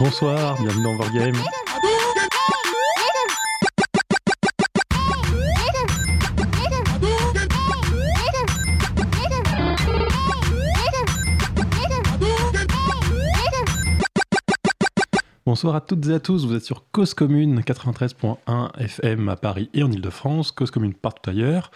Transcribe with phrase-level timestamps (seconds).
[0.00, 1.34] Bonsoir, bienvenue dans Wargame.
[15.58, 19.70] Bonsoir à toutes et à tous, vous êtes sur Cause Commune 93.1 FM à Paris
[19.74, 21.72] et en Ile-de-France, Cause Commune partout ailleurs.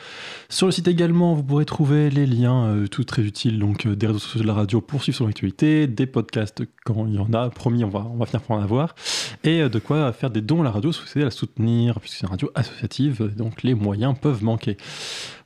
[0.48, 3.96] Sur le site également, vous pourrez trouver les liens, euh, tout très utiles, donc euh,
[3.96, 7.18] des réseaux sociaux de la radio pour suivre son actualité, des podcasts quand il y
[7.18, 8.95] en a, promis, on va, on va finir par en avoir,
[9.42, 11.98] et euh, de quoi faire des dons à la radio si vous souhaitez la soutenir,
[11.98, 14.76] puisque c'est une radio associative, donc les moyens peuvent manquer.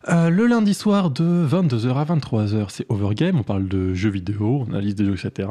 [0.08, 3.38] Euh, le lundi soir de 22h à 23h, c'est Overgame.
[3.38, 5.48] On parle de jeux vidéo, on analyse des jeux, etc.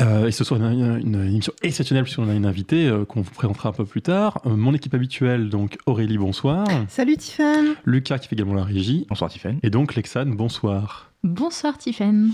[0.00, 3.20] Euh, et ce soir, une, une, une émission exceptionnelle puisqu'on a une invitée euh, qu'on
[3.20, 4.40] vous présentera un peu plus tard.
[4.46, 6.66] Euh, mon équipe habituelle, donc Aurélie, bonsoir.
[6.88, 7.74] Salut Tiffany.
[7.84, 9.06] Lucas qui fait également la régie.
[9.08, 9.58] Bonsoir Tiffany.
[9.62, 11.05] Et donc Lexane, bonsoir.
[11.26, 12.30] Bonsoir Tiffen.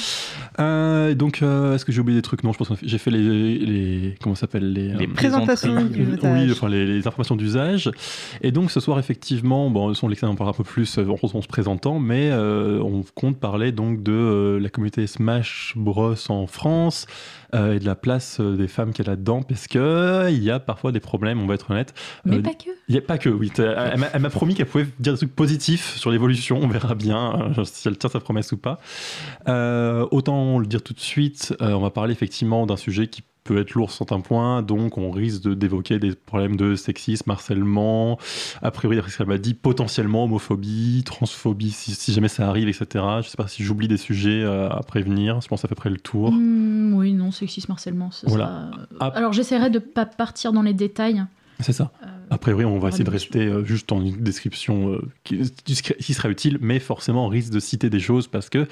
[0.60, 2.44] Euh, donc, euh, est-ce que j'ai oublié des trucs?
[2.44, 4.70] Non, je pense que j'ai fait les, les comment ça s'appelle?
[4.72, 6.04] Les, Les euh, Présentation plaisanteries.
[6.06, 6.46] du otage.
[6.46, 7.90] oui, enfin les, les informations d'usage.
[8.42, 11.42] Et donc ce soir, effectivement, bon, son Lexane en parlera un peu plus en, en
[11.42, 16.46] se présentant, mais euh, on compte parler donc de euh, la communauté Smash Bros en
[16.46, 17.06] France
[17.54, 20.30] euh, et de la place euh, des femmes qu'il y a là-dedans, parce que euh,
[20.30, 21.94] il y a parfois des problèmes, on va être honnête.
[22.24, 22.70] Mais Euh, pas que.
[22.88, 23.50] Il n'y a pas que, oui.
[23.58, 26.58] Elle m'a- promis qu'elle pouvait dire des trucs positifs sur l'évolution.
[26.62, 28.78] On verra bien si elle tient sa promesse ou pas.
[30.10, 33.74] Autant le dire tout de suite, on va parler effectivement d'un sujet qui peut être
[33.74, 38.18] lourd sur certains points, donc on risque de- d'évoquer des problèmes de sexisme, harcèlement,
[38.62, 42.86] a priori, ce qu'elle m'a dit, potentiellement homophobie, transphobie, si, si jamais ça arrive, etc.
[43.22, 45.90] Je sais pas si j'oublie des sujets euh, à prévenir, je pense à peu près
[45.90, 46.32] le tour.
[46.32, 48.10] Hmm, oui, non, sexisme, harcèlement.
[48.10, 48.70] ce Voilà.
[48.98, 49.10] sera- euh.
[49.14, 51.24] Alors j'essaierai de pas partir dans les détails.
[51.60, 51.92] C'est ça.
[52.02, 55.40] euh, A priori, on va essayer de rester euh, juste en une description euh, qui,
[55.64, 58.66] qui sera utile, mais forcément, on risque de citer des choses parce que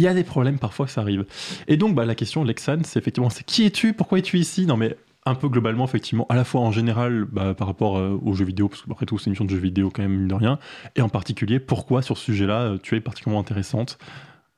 [0.00, 1.26] il y a des problèmes parfois ça arrive.
[1.68, 3.92] Et donc, bah, la question, Lexane, c'est effectivement, c'est qui es-tu?
[3.92, 4.66] Pourquoi es-tu ici?
[4.66, 4.96] Non, mais
[5.26, 8.46] un peu globalement, effectivement, à la fois en général bah, par rapport euh, aux jeux
[8.46, 10.34] vidéo, parce que après tout, c'est une émission de jeux vidéo quand même, mine de
[10.34, 10.58] rien,
[10.96, 13.98] et en particulier, pourquoi sur ce sujet-là, euh, tu es particulièrement intéressante?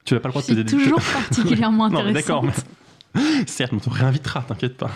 [0.04, 2.42] Tu n'as pas le droit de des toujours particulièrement Non, mais intéressant.
[2.42, 3.44] d'accord, mais...
[3.46, 4.90] Certes, on te réinvitera, t'inquiète pas.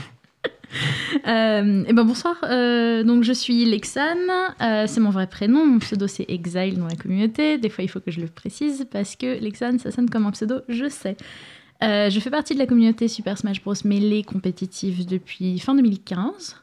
[1.27, 6.07] Euh, ben bonsoir, euh, donc je suis Lexane, euh, c'est mon vrai prénom, mon pseudo
[6.07, 9.41] c'est Exile dans la communauté, des fois il faut que je le précise parce que
[9.41, 11.17] Lexane ça sonne comme un pseudo, je sais.
[11.81, 16.57] Je fais partie de la communauté Super Smash Bros Melee compétitive depuis fin 2015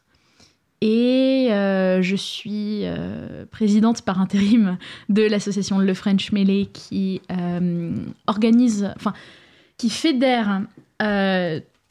[0.80, 2.84] et je suis
[3.50, 4.78] présidente par intérim
[5.08, 7.20] de l'association Le French Melee qui
[8.26, 9.12] organise, enfin
[9.76, 10.62] qui fédère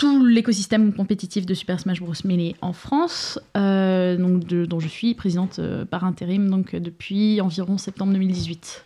[0.03, 4.89] tout l'écosystème compétitif de Super Smash Bros Melee en France, euh, donc de- dont je
[4.89, 8.83] suis présidente euh, par intérim donc, euh, depuis environ septembre 2018,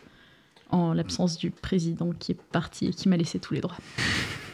[0.69, 3.77] en l'absence du président qui est parti et qui m'a laissé tous les droits.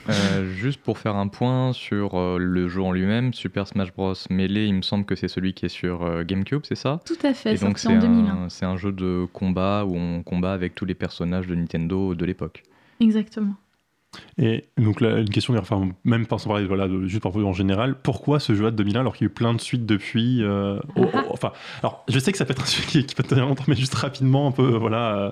[0.10, 4.14] Euh, juste pour faire un point sur euh, le jeu en lui-même, Super Smash Bros.
[4.30, 7.00] Melee, il me semble que c'est celui qui est sur euh, GameCube, c'est ça?
[7.06, 8.34] Tout à fait, Et donc c'est en 2001.
[8.36, 12.16] un, c'est un jeu de combat où on combat avec tous les personnages de Nintendo
[12.16, 12.64] de l'époque.
[13.00, 13.54] Exactement.
[14.38, 17.96] Et donc là, une question, enfin, même sans parler, voilà, de- juste parfois en général,
[18.02, 20.80] pourquoi ce jeu-là de 2001 alors qu'il y a eu plein de suites depuis euh,
[21.30, 21.52] Enfin,
[21.82, 23.76] alors je sais que ça peut être un sujet qui, qui peut tenir longtemps, mais
[23.76, 25.16] juste rapidement, un peu, voilà.
[25.18, 25.32] euh,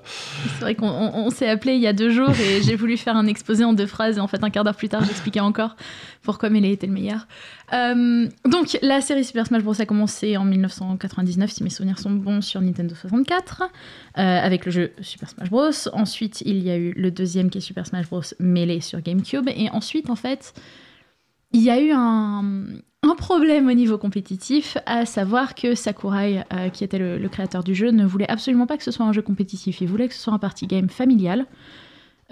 [0.55, 2.97] C'est vrai qu'on on- on s'est appelé il y a deux jours et j'ai voulu
[2.97, 5.39] faire un exposé en deux phrases et en fait un quart d'heure plus tard j'expliquais
[5.39, 5.75] encore
[6.23, 7.27] pourquoi Melee était le meilleur.
[7.73, 12.11] Euh, donc la série Super Smash Bros a commencé en 1999 si mes souvenirs sont
[12.11, 13.65] bons sur Nintendo 64 euh,
[14.15, 15.71] avec le jeu Super Smash Bros.
[15.93, 19.47] Ensuite il y a eu le deuxième qui est Super Smash Bros Melee sur GameCube
[19.55, 20.53] et ensuite en fait
[21.53, 22.53] il y a eu un,
[23.17, 27.91] problème au niveau compétitif, à savoir que Sakurai, euh, qui était le créateur du jeu,
[27.91, 29.81] ne voulait absolument pas que ce soit un jeu compétitif.
[29.81, 31.45] Il voulait que ce soit un party game familial,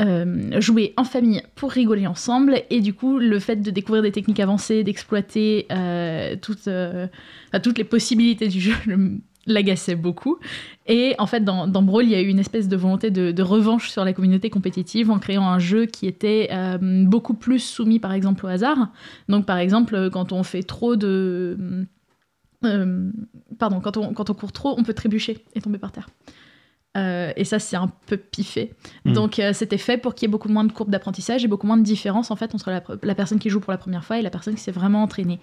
[0.01, 2.61] euh, joué en famille pour rigoler ensemble.
[2.69, 7.07] Et du coup, le fait de découvrir des techniques avancées, d'exploiter euh, toutes, euh,
[7.61, 8.73] toutes les possibilités du jeu
[9.45, 10.37] l'agaçait beaucoup.
[10.87, 13.31] Et en fait, dans, dans Brawl, il y a eu une espèce de volonté de,
[13.31, 16.49] de revanche sur la communauté compétitive en créant un jeu qui était
[16.81, 18.91] beaucoup plus soumis, par exemple, au hasard.
[19.27, 21.57] Donc, par exemple, quand on fait trop de...
[22.61, 26.09] pardon, quand on, quand on court trop, on peut trébucher et tomber par terre.
[26.97, 28.73] Euh, et ça, c'est un peu piffé.
[29.05, 29.13] Mm.
[29.13, 31.67] Donc, euh, c'était fait pour qu'il y ait beaucoup moins de courbes d'apprentissage et beaucoup
[31.67, 34.17] moins de différence en fait entre la, la personne qui joue pour la première fois
[34.17, 35.39] et la personne qui s'est vraiment entraînée.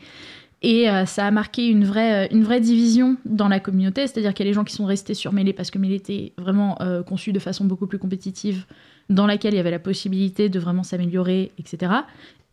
[0.63, 4.45] Et euh, ça a marqué une vraie, une vraie division dans la communauté, c'est-à-dire qu'il
[4.45, 7.33] y a les gens qui sont restés sur Melee parce que Melee était vraiment conçu
[7.33, 8.65] de façon beaucoup plus compétitive,
[9.11, 11.93] dans laquelle il y avait la possibilité de vraiment s'améliorer, etc.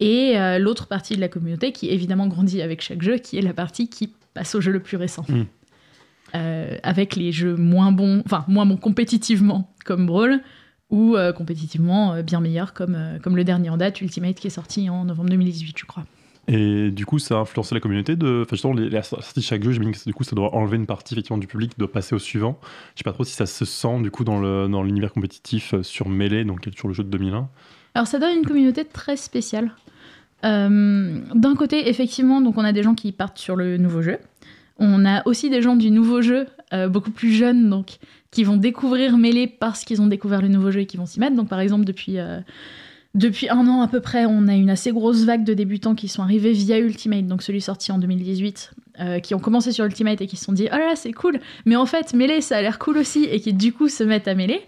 [0.01, 3.54] Et l'autre partie de la communauté qui évidemment grandit avec chaque jeu, qui est la
[3.54, 5.25] partie qui passe au jeu le plus récent.
[5.30, 5.44] Mm.
[6.35, 10.41] Euh, avec les jeux moins bons, enfin moins bons compétitivement comme Brawl,
[10.89, 14.51] ou euh, compétitivement euh, bien meilleurs comme, comme le dernier en date, Ultimate, qui est
[14.51, 16.06] sorti en novembre 2018, je crois.
[16.47, 18.41] Et du coup, ça a influencé la communauté de.
[18.41, 20.77] Enfin, justement, les, la sortie de chaque jeu, j'imagine que du coup, ça doit enlever
[20.77, 22.59] une partie effectivement du public, de passer au suivant.
[22.95, 25.75] Je sais pas trop si ça se sent du coup dans le dans l'univers compétitif
[25.83, 27.47] sur Melee, donc toujours le jeu de 2001.
[27.94, 29.71] Alors ça donne une communauté très spéciale.
[30.44, 34.18] Euh, D'un côté, effectivement, donc on a des gens qui partent sur le nouveau jeu.
[34.77, 37.97] On a aussi des gens du nouveau jeu, euh, beaucoup plus jeunes, donc
[38.31, 41.19] qui vont découvrir Melee parce qu'ils ont découvert le nouveau jeu et qui vont s'y
[41.19, 41.35] mettre.
[41.35, 42.39] Donc par exemple, depuis euh,
[43.13, 46.07] depuis un an à peu près, on a une assez grosse vague de débutants qui
[46.07, 50.21] sont arrivés via Ultimate, donc celui sorti en 2018, euh, qui ont commencé sur Ultimate
[50.21, 52.57] et qui se sont dit oh là là c'est cool, mais en fait Melee ça
[52.57, 54.61] a l'air cool aussi et qui du coup se mettent à Melee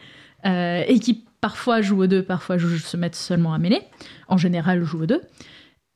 [0.43, 3.81] et qui parfois jouent aux deux, parfois se mettent seulement à Melee,
[4.27, 5.21] en général jouent aux deux.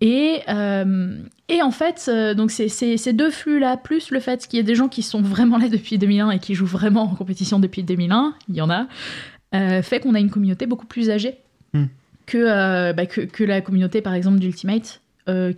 [0.02, 1.18] Et, euh,
[1.50, 4.76] et en fait, euh, donc ces deux flux-là, plus le fait qu'il y ait des
[4.76, 8.34] gens qui sont vraiment là depuis 2001 et qui jouent vraiment en compétition depuis 2001,
[8.48, 8.88] il y en a,
[9.56, 11.38] euh, fait qu'on a une communauté beaucoup plus âgée
[11.72, 11.86] Hmm.
[12.26, 15.02] que, bah, que, que la communauté, par exemple, d'Ultimate,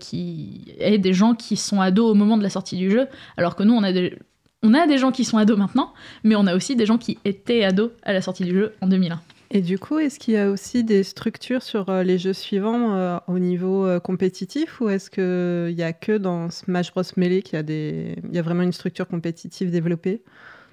[0.02, 3.56] qui est des gens qui sont ados au moment de la sortie du jeu, alors
[3.56, 4.18] que nous, on a des,
[4.64, 7.18] on a des gens qui sont ados maintenant, mais on a aussi des gens qui
[7.26, 9.22] étaient ados à la sortie du jeu en 2001.
[9.54, 12.94] Et du coup, est-ce qu'il y a aussi des structures sur euh, les jeux suivants
[12.96, 17.44] euh, au niveau euh, compétitif ou est-ce qu'il n'y a que dans Smash Bros Melee
[17.44, 18.16] qu'il y, a des...
[18.30, 20.24] il y a vraiment une structure compétitive développée?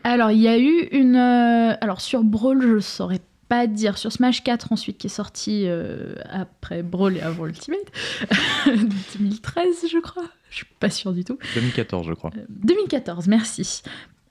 [0.04, 1.16] Alors, il y a eu une.
[1.16, 3.98] euh, alors, sur Brawl, je saurais pas dire.
[3.98, 7.80] Sur Smash 4, ensuite, qui est sorti euh, après Brawl et avant Ultimate,
[9.18, 10.24] 2013, je crois.
[10.50, 11.38] Je suis pas sûre du tout.
[11.54, 12.30] 2014, je crois.
[12.36, 13.82] Euh, 2014, merci.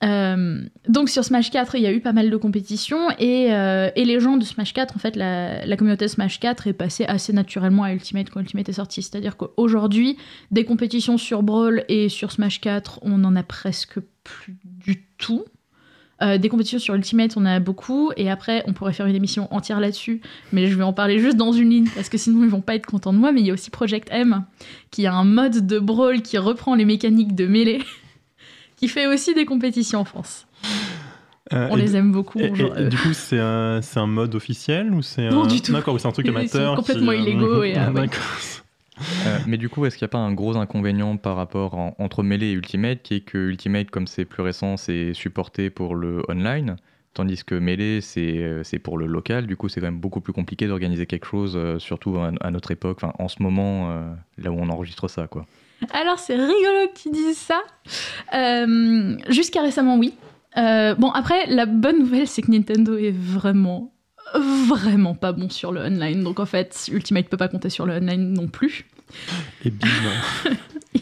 [0.04, 3.90] Euh, donc sur Smash 4, il y a eu pas mal de compétitions et, euh,
[3.96, 7.32] les gens de Smash 4, en fait, la, la communauté Smash 4 est passée assez
[7.32, 9.02] naturellement à Ultimate quand Ultimate est sorti.
[9.02, 10.16] C'est-à-dire qu'aujourd'hui,
[10.50, 15.44] des compétitions sur Brawl et sur Smash 4, on en a presque plus du tout.
[16.20, 19.14] Euh, des compétitions sur Ultimate, on en a beaucoup, et après, on pourrait faire une
[19.14, 20.20] émission entière là-dessus,
[20.52, 22.74] mais je vais en parler juste dans une ligne, parce que sinon, ils vont pas
[22.74, 24.44] être contents de moi, mais il y a aussi Project M,
[24.90, 27.84] qui a un mode de Brawl qui reprend les mécaniques de Melee,
[28.78, 30.46] qui fait aussi des compétitions en France.
[31.52, 32.38] Euh, On les aime beaucoup.
[32.40, 35.28] Et, genre, et- et euh, du coup, c'est un, c'est un mode officiel ou c'est
[35.30, 35.46] Non, un...
[35.46, 35.72] du tout.
[35.72, 38.02] D'accord, ou c'est un truc Ils sont amateur complètement qui, euh, illégaux et, euh, ouais.
[38.02, 38.22] D'accord.
[39.26, 41.94] Euh, mais du coup, est-ce qu'il n'y a pas un gros inconvénient par rapport en-
[41.98, 45.94] entre Melee et Ultimate, qui est que Ultimate, comme c'est plus récent, c'est supporté pour
[45.94, 46.76] le online,
[47.14, 49.46] tandis que Melee, c'est c'est pour le local.
[49.46, 52.50] Du coup, c'est quand même beaucoup plus compliqué d'organiser quelque chose, euh, surtout à, à
[52.50, 55.46] notre époque, en ce moment, euh, là où on enregistre ça, quoi.
[55.92, 57.62] Alors, c'est rigolo que tu dises ça.
[58.34, 60.14] Euh, Jusqu'à récemment, oui.
[60.56, 63.92] Euh, bon, après, la bonne nouvelle, c'est que Nintendo est vraiment,
[64.34, 66.22] vraiment pas bon sur le online.
[66.24, 68.86] Donc, en fait, Ultimate peut pas compter sur le online non plus.
[69.64, 69.88] Et bim.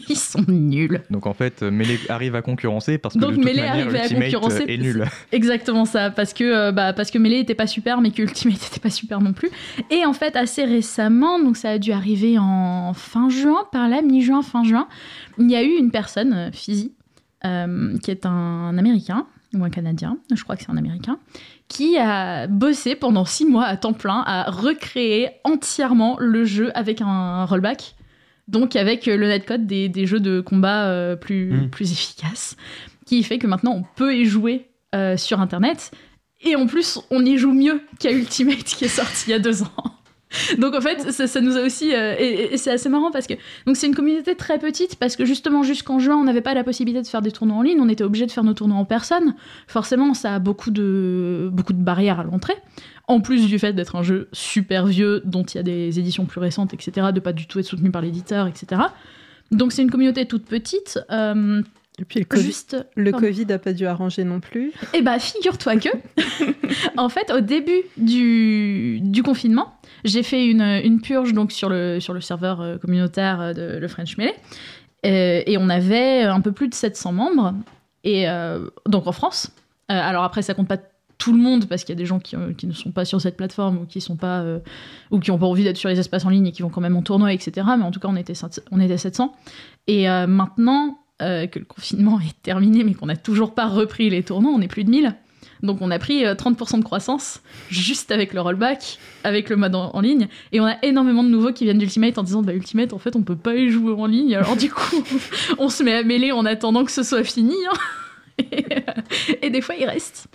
[0.09, 1.01] Ils sont nuls.
[1.09, 3.87] Donc en fait, euh, Melee arrive à concurrencer parce que Donc, de toute Melee manière,
[3.87, 5.05] Ultimate concurrencer, euh, est nul.
[5.31, 8.57] Exactement ça, parce que, euh, bah, parce que Melee était pas super, mais que Ultimate
[8.71, 9.49] était pas super non plus.
[9.89, 14.01] Et en fait, assez récemment, donc ça a dû arriver en fin juin, par là,
[14.01, 14.87] mi-juin, fin juin,
[15.39, 16.93] il y a eu une personne, Fizzy,
[17.45, 21.19] euh, qui est un Américain, ou un Canadien, je crois que c'est un Américain,
[21.67, 27.01] qui a bossé pendant six mois à temps plein à recréer entièrement le jeu avec
[27.01, 27.95] un rollback.
[28.47, 31.69] Donc avec euh, le netcode des, des jeux de combat euh, plus, Mm.
[31.69, 32.55] plus efficaces,
[33.05, 35.91] qui fait que maintenant on peut y jouer euh, sur Internet.
[36.41, 39.39] Et en plus, on y joue mieux qu'à Ultimate qui est sorti il y a
[39.39, 39.73] deux ans.
[40.59, 41.95] Donc en fait, ça, ça nous a aussi...
[41.95, 43.33] euh, et et c'est assez marrant parce que...
[43.65, 46.63] Donc c'est une communauté très petite parce que justement jusqu'en juin, on n'avait pas la
[46.63, 48.85] possibilité de faire des tournois en ligne, on était obligé de faire nos tournois en
[48.85, 49.35] personne.
[49.67, 52.55] Forcément, ça a beaucoup de, beaucoup de barrières à l'entrée.
[53.07, 56.25] En plus du fait d'être un jeu super vieux, dont il y a des éditions
[56.25, 58.81] plus récentes, etc., de pas du tout être soutenu par l'éditeur, etc.
[59.51, 60.99] Donc c'est une communauté toute petite.
[61.09, 61.61] euh,
[61.99, 63.27] Et puis le Covid, juste le pardon.
[63.27, 64.73] Covid n'a pas dû arranger non plus.
[64.93, 65.87] eh bah, figure-toi que,
[66.97, 69.73] en fait, au début du, du confinement,
[70.03, 73.77] j'ai fait une, une purge donc sur le, sur le serveur euh, communautaire euh, de
[73.79, 74.33] le French Melee.
[75.03, 77.53] Et on avait un peu plus de 700 membres,
[78.03, 79.51] et, euh, donc en France.
[79.87, 80.79] Alors après, ça compte pas
[81.17, 83.05] tout le monde, parce qu'il y a des gens qui, euh, qui ne sont pas
[83.05, 84.59] sur cette plateforme ou qui sont pas euh,
[85.09, 87.33] pas envie d'être sur les espaces en ligne et qui vont quand même en tournoi,
[87.33, 87.67] etc.
[87.77, 88.33] Mais en tout cas, on était,
[88.71, 89.35] on était 700.
[89.87, 94.23] Et euh, maintenant que le confinement est terminé, mais qu'on n'a toujours pas repris les
[94.23, 95.15] tournois, on est plus de 1000.
[95.63, 99.75] Donc on a pris euh, 30% de croissance juste avec le rollback, avec le mode
[99.75, 102.93] en, ligne, et on a énormément de nouveaux qui viennent d'Ultimate en disant bah Ultimate
[102.93, 105.03] en fait on peut pas y jouer en ligne, alors du coup
[105.57, 107.77] on se met à mêler en attendant que ce soit fini, hein.
[108.51, 108.65] et,
[109.41, 110.27] et des fois ils restent.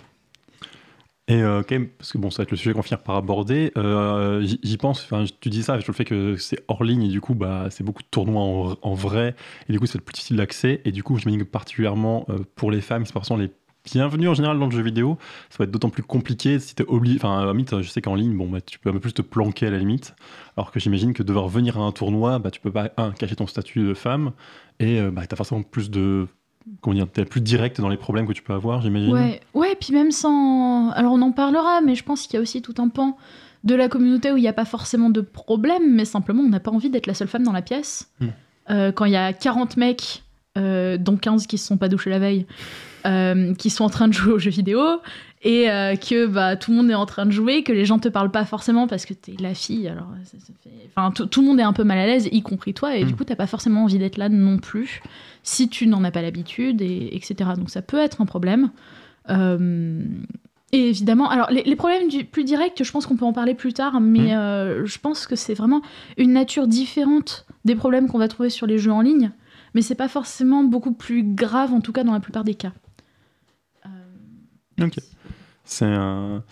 [1.29, 3.15] Et euh, quand même, parce que bon, ça va être le sujet qu'on finira par
[3.15, 5.07] aborder, euh, j'y pense,
[5.39, 7.85] tu dis ça avec le fait que c'est hors ligne et du coup, bah, c'est
[7.85, 9.33] beaucoup de tournois en, vrai
[9.69, 10.81] et du coup, c'est plus difficile d'accès.
[10.83, 13.51] Et du coup, j'imagine que particulièrement euh, pour les femmes, c'est forcément les
[13.85, 15.17] bienvenue en général dans le jeu vidéo.
[15.49, 17.17] Ça va être d'autant plus compliqué si t'es obligé.
[17.17, 19.13] Enfin, à la limite, je sais qu'en ligne, bon, bah, tu peux un peu plus
[19.13, 20.15] te planquer à la limite.
[20.57, 23.35] Alors que j'imagine que devoir venir à un tournoi, bah, tu peux pas, un, cacher
[23.37, 24.33] ton statut de femme,
[24.79, 26.27] et euh, bah, t'as forcément plus de.
[26.81, 29.13] Comment dire, t'es plus direct dans les problèmes que tu peux avoir, j'imagine.
[29.13, 30.89] Ouais, ouais, puis même sans.
[30.91, 33.17] Alors on en parlera, mais je pense qu'il y a aussi tout un pan
[33.63, 36.59] de la communauté où il n'y a pas forcément de problème, mais simplement on n'a
[36.59, 38.11] pas envie d'être la seule femme dans la pièce.
[38.19, 38.27] Hmm.
[38.69, 40.23] Euh, quand il y a 40 mecs,
[40.57, 42.45] euh, dont 15 qui se sont pas douchés la veille,
[43.05, 44.81] euh, qui sont en train de jouer aux jeux vidéo,
[45.41, 47.99] et euh, que bah, tout le monde est en train de jouer, que les gens
[47.99, 50.69] te parlent pas forcément parce que t'es la fille, alors ça, ça fait...
[50.95, 53.15] Enfin, tout le monde est un peu mal à l'aise, y compris toi, et du
[53.15, 55.01] coup t'as pas forcément envie d'être là non plus,
[55.43, 57.51] si tu n'en as pas l'habitude, et, etc.
[57.57, 58.71] Donc ça peut être un problème.
[59.29, 60.03] Euh,
[60.71, 63.53] et évidemment, alors les, les problèmes du, plus directs, je pense qu'on peut en parler
[63.53, 65.81] plus tard, mais euh, je pense que c'est vraiment
[66.17, 69.31] une nature différente des problèmes qu'on va trouver sur les jeux en ligne,
[69.75, 72.71] mais c'est pas forcément beaucoup plus grave, en tout cas dans la plupart des cas.
[74.81, 74.95] Ok.
[75.65, 76.43] C'est un.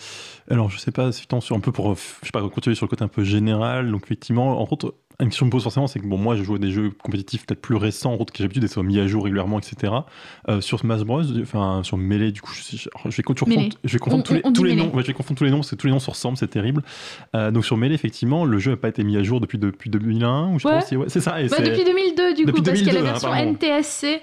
[0.50, 2.86] Alors, je sais pas, si tant sur un peu pour, je sais pas, continuer sur
[2.86, 3.92] le côté un peu général.
[3.92, 6.38] Donc, effectivement, en contre, une question que je me pose forcément, c'est que bon, moi,
[6.38, 8.82] je joue à des jeux compétitifs peut-être plus récents, en route, que j'ai l'habitude d'être
[8.82, 9.94] mis à jour régulièrement, etc.
[10.48, 13.52] Euh, sur Smash Bros, enfin, sur Melee, du coup, je, je- alors, je vais confondre,
[13.84, 14.92] je vais confondre On- tous les, on- tous les noms.
[14.96, 16.48] Ouais, je vais confondre tous les noms, parce que tous les noms se ressemblent, c'est
[16.48, 16.82] terrible.
[17.36, 19.90] Euh, donc, sur Melee, effectivement, le jeu n'a pas été mis à jour depuis, depuis
[19.90, 20.96] 2001, ou je Ouais.
[20.96, 21.42] ouais, c'est ça.
[21.42, 23.34] Et bah, depuis 2002, du Depuis coup, parce qu'il y a 2002, la hein, version.
[23.34, 24.22] NTSC,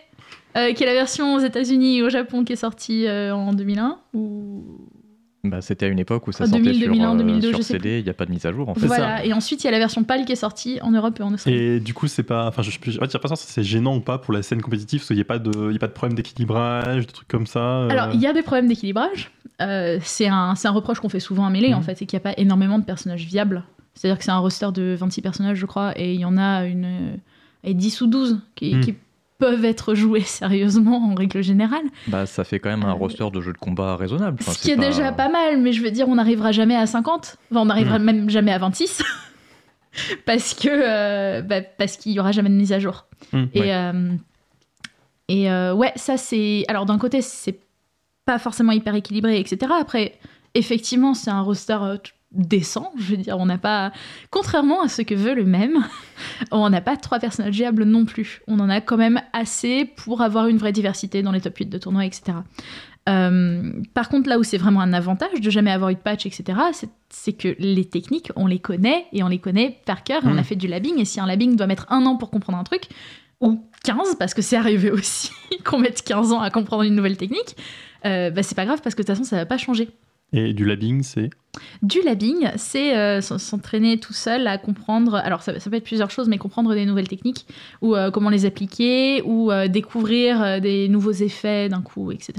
[0.56, 3.52] euh, qui est la version aux États-Unis et au Japon qui est sortie euh, en
[3.52, 3.98] 2001.
[4.14, 4.64] Ou...
[5.44, 7.58] Bah, c'était à une époque où ça Ah, sortait 2000, sur, 2001, euh, 2002, sur
[7.58, 8.86] je sais CD, il n'y a pas de mise à jour en fait.
[8.86, 11.22] Voilà, et ensuite il y a la version PAL qui est sortie en Europe et
[11.22, 11.56] en Australie.
[11.56, 12.48] Et du coup, c'est pas.
[12.48, 15.06] Enfin, je, fait, j'ai pas si c'est gênant ou pas pour la scène compétitive, parce
[15.06, 17.46] qu'il n'y a, pas de- il y a pas de problème d'équilibrage, de trucs comme
[17.46, 17.60] ça.
[17.60, 17.88] euh.
[17.88, 19.30] Alors, il y a des problèmes d'équilibrage.
[19.62, 21.74] Euh, c'est un, c'est un reproche qu'on fait souvent à Melee, Mhm.
[21.78, 23.62] en fait, c'est qu'il n'y a pas énormément de personnages viables.
[23.94, 26.64] C'est-à-dire que c'est un roster de 26 personnages, je crois, et il y en a
[26.64, 27.16] une, euh,
[27.64, 28.80] et 10 ou 12 qui, Mhm.
[28.80, 28.94] qui
[29.38, 31.84] peuvent être joués sérieusement en règle générale.
[32.08, 34.38] Bah, ça fait quand même un Euh, roster de jeux de combat raisonnable.
[34.40, 36.86] Enfin, Ce qui est déjà pas mal, mais je veux dire, on n'arrivera jamais à
[36.86, 37.36] 50.
[37.50, 38.04] Enfin, on n'arrivera Mhm.
[38.04, 39.02] même jamais à 26.
[40.26, 43.06] parce que euh, bah, parce qu'il y aura jamais de mise à jour.
[43.32, 43.72] Hum, Et, ouais.
[43.72, 44.12] euh,
[45.28, 46.64] et ouais, ça c'est.
[46.68, 47.60] Alors d'un côté, c'est
[48.24, 49.72] pas forcément hyper équilibré, etc.
[49.80, 50.18] Après,
[50.54, 51.78] effectivement, c'est un roster
[52.32, 52.92] décent.
[52.98, 53.92] Je veux dire, on n'a pas.
[54.30, 55.84] Contrairement à ce que veut le même,
[56.50, 58.40] on n'a pas trois personnages viables non plus.
[58.46, 61.66] On en a quand même assez pour avoir une vraie diversité dans les top 8
[61.66, 62.38] de tournois, etc.
[63.08, 66.26] Euh, par contre, là où c'est vraiment un avantage de jamais avoir eu de patch,
[66.26, 66.58] etc.,
[67.08, 70.22] c'est- que les techniques, on les connaît et on les connaît par cœur.
[70.24, 70.98] Et on a fait du labbing.
[70.98, 72.82] Et si un labbing doit mettre un an pour comprendre un truc,
[73.40, 75.30] ou 15, parce que c'est arrivé aussi
[75.64, 77.56] qu'on mette 15 ans à comprendre une nouvelle technique,
[78.04, 79.88] euh, bah, c'est pas grave parce que de toute façon, ça va pas changer.
[80.32, 81.30] Et du labbing, c'est.
[81.82, 85.14] Du labbing, c'est euh, s'entraîner tout seul à comprendre.
[85.16, 87.46] Alors, ça, peut être plusieurs choses, mais comprendre des nouvelles techniques,
[87.80, 92.34] ou euh, comment les appliquer, ou euh, découvrir des nouveaux effets d'un coup, etc.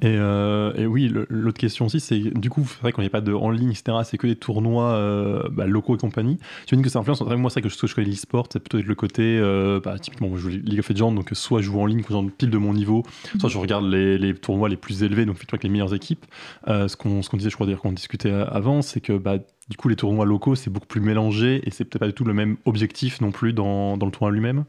[0.00, 3.10] Et, euh, et oui, l'autre question aussi, c'est du coup, c'est vrai qu'on n'y a
[3.10, 3.98] pas de en ligne, etc.
[4.04, 6.38] C'est que des tournois euh, bah, locaux et compagnie.
[6.66, 7.20] J'imagine que ça influence.
[7.20, 9.96] Moi, c'est vrai que ce que je connais l'e-sport, c'est plutôt le côté, euh, bah,
[10.00, 12.50] typiquement, moi, je joue League of Legends, donc soit je joue en ligne, genre pile
[12.50, 13.04] de mon niveau,
[13.38, 16.26] soit je regarde les, les tournois les plus élevés, donc effectivement avec les meilleures équipes.
[16.66, 19.38] Ce qu'on qu'on disait, je crois d'ailleurs qu'on discutait avant, c'est que bah,
[19.70, 22.24] du coup, les tournois locaux, c'est beaucoup plus mélangé et c'est peut-être pas du tout
[22.24, 24.64] le même objectif non plus dans, dans le tournoi lui-même?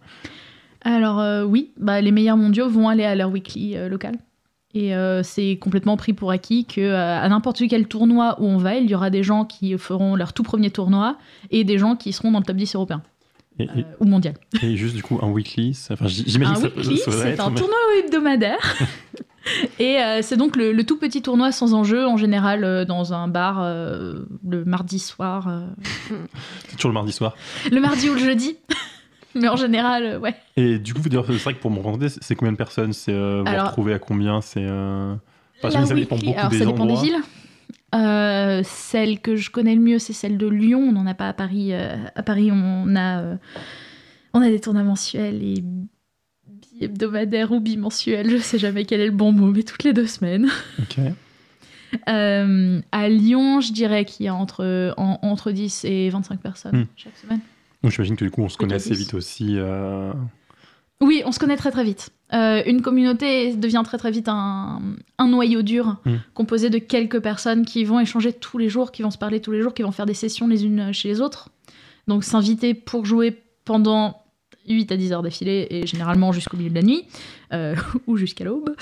[0.82, 4.20] Alors oui, bah, les meilleurs mondiaux vont aller à leur weekly local.
[4.78, 8.58] Et euh, c'est complètement pris pour acquis que euh, à n'importe quel tournoi où on
[8.58, 11.18] va, il y aura des gens qui feront leur tout premier tournoi
[11.50, 13.02] et des gens qui seront dans le top 10 européen
[13.58, 14.34] Et, et- euh, ou mondial.
[14.62, 17.56] et juste du coup, un weekly, enfin, j'imagine Un que weekly, ça, c'est un mais-
[17.60, 18.76] tournoi hebdomadaire.
[19.80, 23.30] et euh, c'est donc le, le tout petit tournoi sans enjeu, en général dans un
[23.30, 25.48] bar le mardi soir.
[26.68, 27.34] c'est toujours le mardi soir.
[27.72, 28.58] le mardi ou le jeudi.
[29.42, 30.36] Mais en général, euh, ouais.
[30.58, 32.94] Et du coup, c'est vrai que pour me représenter, c'est c'est combien de personnes?
[32.94, 34.42] C'est euh, vous Alors- retrouvez à combien?
[34.42, 35.16] C'est euh...
[35.64, 37.18] enfin, ça dépend beaucoup alors, des ça dépend des villes.
[37.94, 40.80] Euh, celle que je connais le mieux, c'est celle de Lyon.
[40.80, 41.70] On n'en a pas à Paris.
[41.74, 43.38] euh, à Paris, on a,
[44.34, 45.64] on a des tournois mensuels et
[46.48, 48.30] bi-hebdomadaires ou bimensuels.
[48.30, 50.50] Je sais jamais quel est le bon mot, mais toutes les deux semaines.
[50.80, 50.98] Ok.
[52.08, 56.86] À Lyon, je dirais qu'il y a entre, en- entre 10 et 25 personnes Hmm.
[56.98, 57.40] chaque semaine.
[57.86, 58.98] Donc j'imagine que du coup, on se connaît assez 10.
[59.00, 59.58] vite aussi.
[59.58, 60.12] euh,
[61.02, 62.10] Oui, on se connaît très très vite.
[62.34, 64.82] Euh, une communauté devient très très vite un,
[65.20, 66.16] un noyau dur Mm.
[66.34, 69.52] composé de quelques personnes qui vont échanger tous les jours, qui vont se parler tous
[69.52, 71.50] les jours, qui vont faire des sessions les unes chez les autres.
[72.08, 74.24] Donc s'inviter pour jouer pendant
[74.68, 77.04] 8 à 10 heures d'affilée et généralement jusqu'au milieu de la nuit
[77.54, 77.76] euh,
[78.08, 78.76] ou jusqu'à l'aube.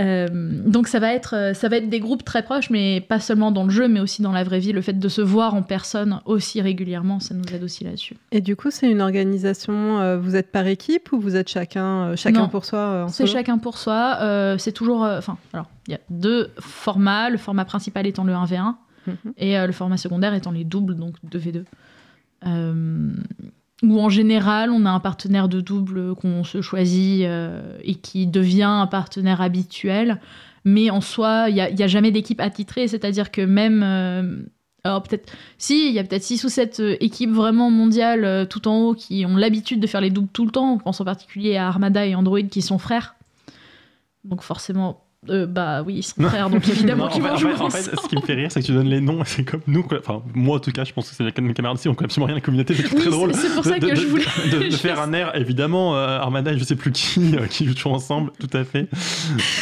[0.00, 3.20] Euh, donc ça va, être, euh, ça va être des groupes très proches, mais pas
[3.20, 4.72] seulement dans le jeu, mais aussi dans la vraie vie.
[4.72, 8.16] Le fait de se voir en personne aussi régulièrement, ça nous aide aussi là-dessus.
[8.30, 12.16] Et du coup, c'est une organisation, euh, vous êtes par équipe ou vous êtes chacun,
[12.16, 12.48] chacun Non.
[12.48, 14.16] pour soi en C'est chacun pour soi.
[14.22, 15.04] euh, c'est toujours.
[15.04, 17.28] euh, Enfin, alors, il y a deux formats.
[17.28, 19.32] Le format principal étant le 1v1 Mhm.
[19.36, 21.64] et euh, le format secondaire étant les doubles, donc 2v2.
[23.82, 27.94] Euh, où en général, on a un partenaire de double qu'on se choisit euh, et
[27.96, 30.20] qui devient un partenaire habituel.
[30.64, 33.82] Mais en soi, il n'y a, a jamais d'équipe attitrée, c'est-à-dire que même.
[33.82, 34.42] euh,
[34.84, 38.66] alors peut-être, si, il y a peut-être 6 ou 7 équipes vraiment mondiales euh, tout
[38.66, 40.72] en haut qui ont l'habitude de faire les doubles tout le temps.
[40.72, 43.14] On pense en particulier à Armada et Android qui sont frères.
[44.24, 47.64] Donc forcément, euh, bah oui, ils sont frères, donc évidemment qu'ils vont jouer en fait,
[47.64, 49.60] en fait, ce qui me fait rire, c'est que tu donnes les noms, c'est comme
[49.68, 49.98] nous, quoi.
[50.00, 52.26] enfin moi en tout cas, je pense que c'est mes camarades ici, on connaît absolument
[52.26, 53.32] rien à la communauté, c'est Oui, très drôle.
[53.34, 56.52] c'est- pour ça de- que de- je voulais- de, faire un air, évidemment, euh, Armada
[56.52, 58.88] et je sais plus qui, euh, qui jouent ensemble, tout à fait.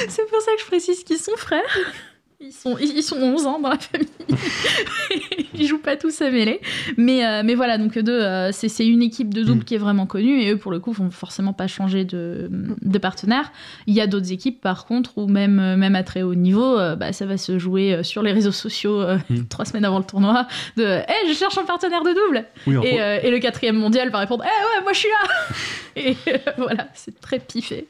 [0.09, 1.61] C'est pour ça que je précise qu'ils sont frères.
[2.43, 4.09] Ils sont, ils sont 11 ans dans la famille.
[5.55, 6.61] ils jouent pas tous à mêler.
[6.97, 9.65] Mais, euh, mais voilà, donc eux deux, euh, c'est une équipe de double Mm.
[9.65, 10.41] qui est vraiment connue.
[10.41, 12.49] Et eux, pour le coup, vont forcément pas changer de,
[12.81, 13.53] de partenaire.
[13.87, 16.79] Il y a d'autres équipes, par contre, où même, euh, même à très haut niveau,
[16.79, 19.45] euh, bah, ça va se jouer sur les réseaux sociaux Mm.
[19.51, 20.47] trois semaines avant le tournoi.
[20.79, 24.19] De Hé, je cherche un partenaire de double Oui, et, et le quatrième mondial va
[24.21, 25.29] répondre Eh ouais, moi je suis là
[25.97, 26.17] Et
[26.57, 27.87] voilà, c'est très piffé.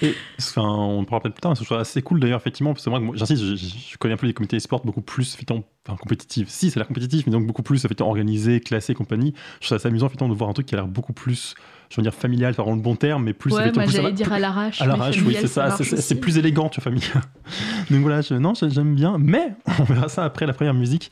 [0.00, 2.84] Et enfin, on parlera peut-être plus tard, mais je trouve assez cool d'ailleurs, effectivement, parce
[2.84, 5.96] que moi, j'insiste, je, je- connais un peu les comités e-sport beaucoup plus, effectivement, enfin,
[5.96, 6.48] compétitifs.
[6.48, 9.34] Si, a l'air compétitif, mais donc beaucoup plus, effectivement, organisé, classé, compagnie.
[9.60, 11.54] Je trouve ça assez amusant, effectivement, de voir un truc qui a l'air beaucoup plus,
[11.92, 14.32] je veux dire, familial, par le bon terme, mais plus, ouais, moi plus- j'allais dire
[14.32, 14.80] à l'arrache.
[14.80, 16.14] À l'arrache, oui, c'est ça, c'est- c'est c'est aussi.
[16.14, 17.02] plus élégant, tu vois, famille.
[17.90, 21.10] Donc voilà, je- non, j'aime bien, mais on verra ça après la première musique.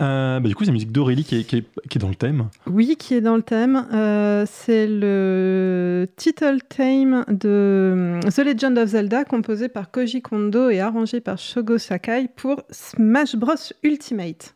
[0.00, 2.08] Euh, bah, du coup, c'est la musique d'Aurélie qui est, qui, est, qui est dans
[2.08, 2.48] le thème.
[2.66, 3.86] Oui, qui est dans le thème.
[3.94, 10.70] Euh, c'est le title theme de euh, The Legend of Zelda, composé par Koji Kondo
[10.70, 13.54] et arrangé par Shogo Sakai pour Smash Bros
[13.84, 14.55] Ultimate.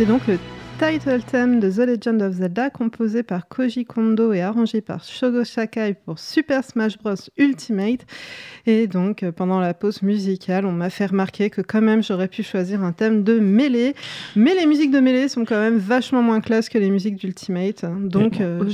[0.00, 0.38] C'était donc le
[0.78, 5.44] title theme de The Legend of Zelda, composé par Koji Kondo et arrangé par Shogo
[5.44, 8.06] Sakai pour Super Smash Bros Ultimate.
[8.66, 12.28] Et donc, euh, pendant la pause musicale, on m'a fait remarquer que quand même, j'aurais
[12.28, 13.94] pu choisir un thème de mêlée.
[14.36, 17.84] Mais les musiques de mêlée sont quand même vachement moins classe que les musiques d'Ultimate.
[18.08, 18.64] Donc, euh,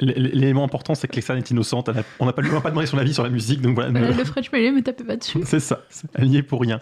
[0.00, 1.88] L'élément important, c'est que Lexan est innocente.
[1.88, 3.90] Elle a- on n'a pas, on pas demandé son avis sur la musique, donc voilà.
[3.90, 5.38] Voilà, ne- le French Melee, me tapez pas dessus.
[5.44, 5.80] C'est ça,
[6.14, 6.80] elle n'y est pour rien.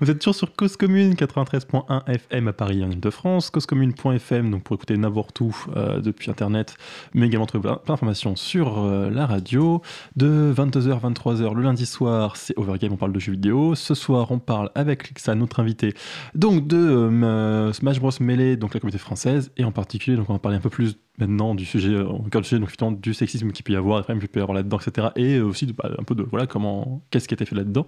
[0.00, 4.74] Vous êtes toujours sur Cause Commune 93.1 FM à Paris en Ile-de-France, causecommune.fm donc pour
[4.76, 6.76] écouter n'importe où euh, depuis internet,
[7.14, 9.82] mais également trouver plein plein d'informations sur euh, la radio.
[10.16, 13.74] De 22h 23h le lundi soir, c'est Overgame, on parle de jeux vidéo.
[13.74, 15.94] Ce soir, on parle avec Lixa, notre invité,
[16.34, 20.32] donc de euh, Smash Bros Melee, donc la communauté française, et en particulier, donc on
[20.32, 22.92] va parler un peu plus maintenant du sujet, euh, au cœur du sujet, donc effectivement
[22.92, 25.08] du sexisme qu'il peut y avoir, des qu'il peut y avoir là-dedans, etc.
[25.16, 27.86] Et aussi bah, un peu de voilà comment, qu'est-ce qui a été fait là-dedans.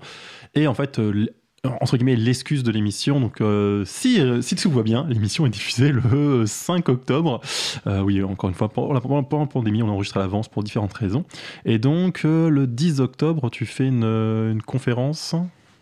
[0.55, 1.27] Et en fait, euh,
[1.65, 3.21] entre guillemets, l'excuse de l'émission.
[3.21, 7.41] Donc, euh, si, euh, si tout va bien, l'émission est diffusée le 5 octobre.
[7.87, 11.25] Euh, oui, encore une fois, pendant la, pandémie, on enregistre à l'avance pour différentes raisons.
[11.65, 15.35] Et donc, euh, le 10 octobre, tu fais une, euh, conférence?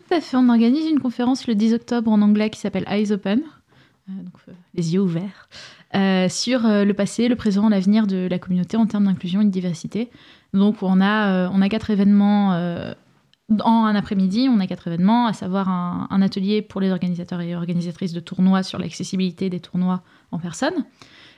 [0.07, 3.11] Tout à fait, on organise une conférence le 10 octobre en anglais qui s'appelle Eyes
[3.11, 3.41] Open,
[4.09, 5.49] euh, donc euh, les yeux ouverts,
[5.95, 9.45] euh, sur euh, le passé, le présent, l'avenir de la communauté en termes d'inclusion et
[9.45, 10.09] de diversité.
[10.53, 12.93] Donc on a, euh, on a quatre événements euh,
[13.61, 17.55] en un après-midi, on a quatre événements, à savoir un, atelier pour les organisateurs et
[17.55, 20.85] organisatrices de tournois sur l'accessibilité des tournois en personne.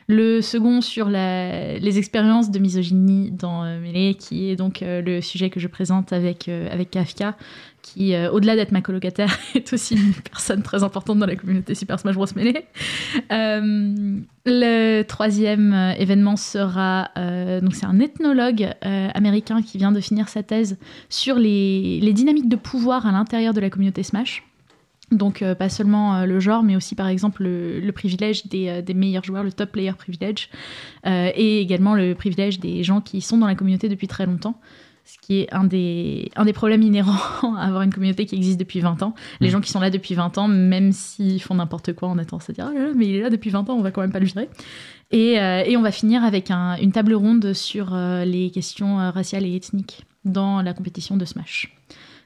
[0.07, 5.49] Le second sur les expériences de misogynie dans euh, qui est donc euh, le sujet
[5.49, 7.37] que je présente avec, euh, avec Kafka,
[7.81, 11.75] qui, euh, au-delà d'être ma colocataire, est aussi une personne très importante dans la communauté
[11.75, 12.25] Super Smash Bros.
[12.35, 12.65] Melee.
[13.31, 17.09] Euh, le troisième euh, événement sera,
[17.61, 20.77] donc c'est un ethnologue américain qui vient de finir sa thèse
[21.09, 24.43] sur les, les dynamiques de pouvoir à l'intérieur de la communauté Smash.
[25.11, 29.25] Donc pas seulement le genre, mais aussi par exemple le, le privilège des, des meilleurs
[29.25, 30.49] joueurs, le top player privilege,
[31.05, 34.59] euh, et également le privilège des gens qui sont dans la communauté depuis très longtemps
[35.05, 38.59] ce qui est un des, un des problèmes inhérents à avoir une communauté qui existe
[38.59, 39.13] depuis 20 ans.
[39.39, 39.51] Les Mm.
[39.51, 42.49] gens qui sont là depuis 20 ans, même s'ils font n'importe quoi, on a tendance
[42.49, 44.01] à dire Ah là là, mais il est là depuis 20 ans, on va quand
[44.01, 44.49] même pas le virer.
[45.11, 48.99] Et, euh, et on va finir avec un- une table ronde sur euh, les questions
[48.99, 51.75] euh, raciales et ethniques dans la compétition de Smash.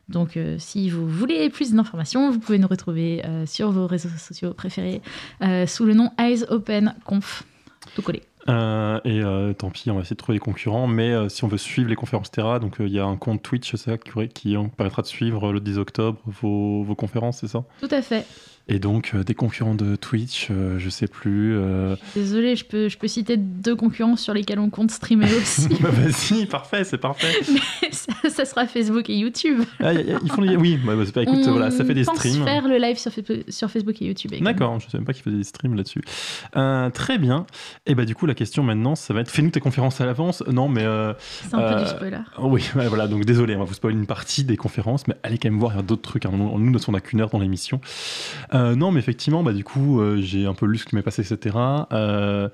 [0.07, 5.01] Donc, si vous voulez plus d'informations, vous pouvez nous retrouver sur vos réseaux sociaux préférés
[5.65, 7.41] sous le nom Eyes Open Conf.
[7.95, 8.21] Tout collé.
[8.47, 10.87] Euh, et euh, tant pis, on va essayer de trouver des concurrents.
[10.87, 13.41] Mais euh, si on veut suivre les conférences Terra, donc il y a un compte
[13.41, 13.73] Twitch,
[14.33, 17.63] qui, permettra de suivre le 10 octobre vos, vos conférences, c'est ça?
[17.79, 18.25] Tout à fait.
[18.67, 21.55] Et donc, euh, des concurrents de Twitch, euh, je sais plus.
[21.55, 25.67] euh, Désolée, je peux, je peux citer deux concurrents sur lesquels on compte streamer aussi.
[25.81, 27.31] bah, Vas-y, parfait, c'est parfait.
[27.83, 29.61] Mais ça, ça sera Facebook et YouTube.
[29.79, 30.55] Ah, y a- y a- ils font les...
[30.57, 32.43] Oui, bah, bah, écoute, on voilà, ça fait des pense streams.
[32.43, 34.31] faire le live sur, Fa- sur Facebook et YouTube.
[34.41, 36.01] D'accord, je ne savais même pas qu'ils faisaient des streams là-dessus.
[36.55, 37.45] Euh, très bien.
[37.85, 40.43] Et bah du coup, la question maintenant, ça va être fais-nous tes conférences à l'avance.
[40.51, 41.13] Non, mais euh,
[41.47, 42.17] C'est un peu du spoiler.
[42.39, 43.07] oui, voilà.
[43.07, 45.73] Donc désolé, on va vous spoiler une partie des conférences, mais allez quand même voir,
[45.73, 46.25] il y a d'autres trucs.
[46.25, 46.31] hein.
[46.33, 47.79] Nous, nous, on n'a qu'une heure dans l'émission.
[48.55, 51.01] Euh, non, mais effectivement, bah du coup, euh, j'ai un peu lu ce qui m'est
[51.01, 51.55] passé, etc.
[51.91, 52.49] Euh,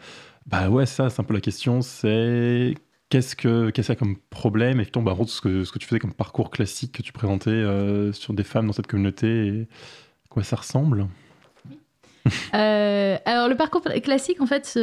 [0.48, 1.82] bah ouais, ça, c'est un peu la question.
[1.82, 2.74] C'est
[3.10, 4.80] qu'est-ce que qu'est-ce qu'il y a comme problème?
[4.80, 7.14] Et bah, en gros, ce que ce que tu faisais comme parcours classique que tu
[7.14, 7.64] présentais
[8.14, 11.08] sur des femmes dans cette communauté, et à quoi ça ressemble?
[12.54, 14.78] Euh, alors le parcours classique, en fait,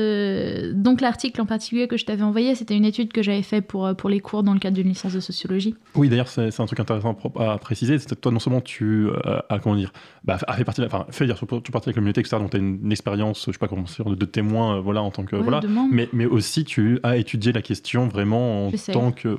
[0.74, 3.94] donc l'article en particulier que je t'avais envoyé, c'était une étude que j'avais fait pour,
[3.96, 5.74] pour les cours dans le cadre d'une licence de sociologie.
[5.94, 7.98] Oui, d'ailleurs, c'est c'est un truc intéressant à préciser.
[7.98, 9.92] C'est que toi, non seulement tu euh, as, comment dire,
[10.28, 12.60] bah, fait partie, enfin, fait dire, tu partie de la communauté, etc., donc tu as
[12.60, 15.24] une, une expérience, je sais pas comment dire, de, de témoin, euh, voilà, en tant
[15.24, 15.36] que.
[15.36, 15.62] Ouais, voilà.
[15.90, 19.38] Mais, mais aussi, tu as étudié la question vraiment en tant que.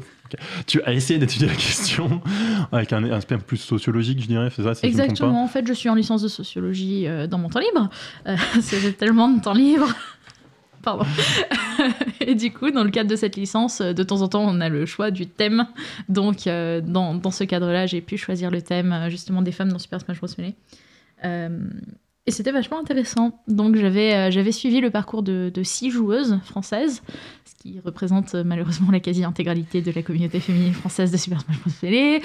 [0.65, 2.21] Tu as essayé d'étudier la question
[2.71, 5.43] avec un, un aspect un peu plus sociologique, je dirais, c'est ça si Exactement.
[5.43, 7.89] En fait, je suis en licence de sociologie euh, dans mon temps libre.
[8.25, 9.87] Euh, c'est tellement de temps libre.
[12.21, 14.59] Et du coup, dans le cadre de cette licence, euh, de temps en temps, on
[14.61, 15.67] a le choix du thème.
[16.09, 19.71] Donc, euh, dans, dans ce cadre-là, j'ai pu choisir le thème euh, justement des femmes
[19.71, 20.27] dans Super Smash Bros.
[20.37, 20.55] Melee.
[22.25, 23.41] Et c'était vachement intéressant.
[23.47, 27.01] Donc, j'avais suivi le parcours de, de six joueuses françaises,
[27.45, 31.71] ce qui représente malheureusement la quasi-intégralité de la communauté féminine française de Super Smash Bros.
[31.81, 32.21] Melee.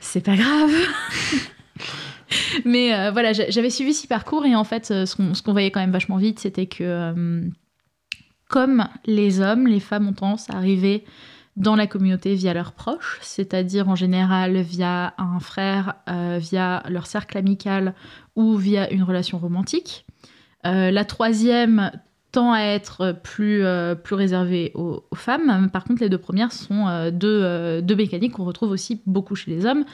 [0.00, 0.70] C'est pas grave.
[2.64, 5.80] Mais voilà, j'a- j'avais suivi six parcours et en fait, ce qu'on qu'on voyait quand
[5.80, 7.42] même vachement vite, c'était que
[8.48, 11.04] comme les hommes, les femmes ont tendance à arriver
[11.58, 17.06] dans la communauté via leurs proches, c'est-à-dire en général via un frère, euh, via leur
[17.06, 17.94] cercle amical
[18.36, 20.06] ou via une relation romantique.
[20.66, 21.90] Euh, la troisième
[22.30, 25.68] tend à être plus, euh, plus réservé aux, femmes.
[25.72, 29.66] Par contre, les deux premières sont deux, deux mécaniques qu'on retrouve aussi beaucoup chez les
[29.66, 29.84] hommes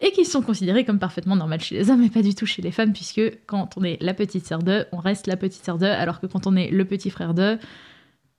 [0.00, 2.62] et qui sont considérées comme parfaitement normales chez les hommes et pas du tout chez
[2.62, 5.78] les femmes, puisque quand on est la petite sœur d'eux, on reste la petite sœur
[5.78, 7.58] d'eux, alors que quand on est le petit frère d'eux,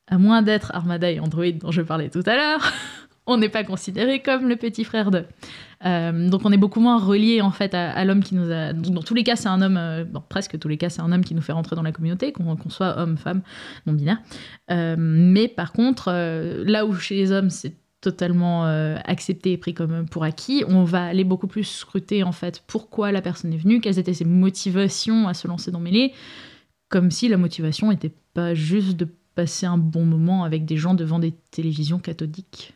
[0.09, 2.73] à moins d'être Armada et Android dont je parlais tout à l'heure,
[3.27, 5.25] on n'est pas considéré comme le petit frère d'eux.
[5.85, 8.73] Euh, donc on est beaucoup moins relié en fait à, l'homme qui nous a.
[8.73, 9.77] donc, dans tous les cas, c'est un homme.
[9.77, 12.33] euh, presque tous les cas, c'est un homme qui nous fait rentrer dans la communauté,
[12.33, 13.41] qu'on soit homme, femme,
[13.85, 14.17] non binaire.
[14.71, 18.63] Euh, mais par contre, euh, là où chez les hommes c'est totalement
[19.03, 23.11] accepté et pris comme pour acquis, on va aller beaucoup plus scruter en fait pourquoi
[23.11, 26.13] la personne est venue, quelles étaient ses motivations à se lancer dans Mêlée,
[26.87, 29.05] comme si la motivation n'était pas juste de
[29.39, 32.73] passer un bon moment avec des gens devant des télévisions cathodiques.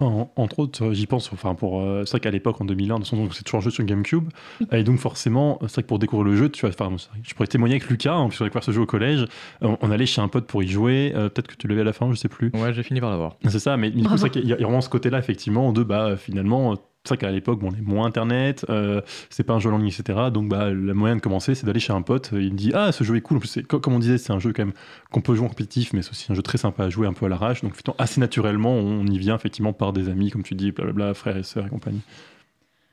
[0.00, 2.96] En- entre autres, euh, j'y pense, enfin pour, euh, c'est vrai qu'à l'époque, en 2001,
[2.96, 4.28] de toute façon, donc, c'est toujours un jeu sur GameCube,
[4.70, 7.48] et donc forcément, c'est vrai que pour découvrir le jeu, tu vois, enfin, je pourrais
[7.48, 9.24] témoigner avec Lucas, hein, puisqu'on a découvert ce jeu au collège,
[9.62, 11.84] on, on allait chez un pote pour y jouer, euh, peut-être que tu l'avais à
[11.84, 12.50] la fin, je sais plus.
[12.54, 13.36] Ouais, j'ai fini par l'avoir.
[13.48, 14.16] C'est ça, mais du coup, Bravo.
[14.18, 16.72] c'est vrai qu'il y a il y a vraiment ce côté-là, effectivement, de bah, finalement,
[16.72, 16.76] euh,
[17.08, 19.78] c'est vrai qu'à l'époque, bon, on est moins internet, euh, c'est pas un jeu en
[19.78, 20.18] ligne, etc.
[20.32, 22.30] Donc, bah, le moyen de commencer, c'est d'aller chez un pote.
[22.34, 23.38] euh, Il me dit, ah, ce jeu est cool.
[23.38, 24.74] En plus, comme on disait, c'est un jeu quand même
[25.10, 27.12] qu'on peut jouer en compétitif, mais c'est aussi un jeu très sympa à jouer un
[27.14, 27.62] peu à l'arrache.
[27.62, 31.36] Donc, assez naturellement, on y vient effectivement par des amis, comme tu dis, blablabla, frères
[31.36, 32.00] et sœurs et compagnie.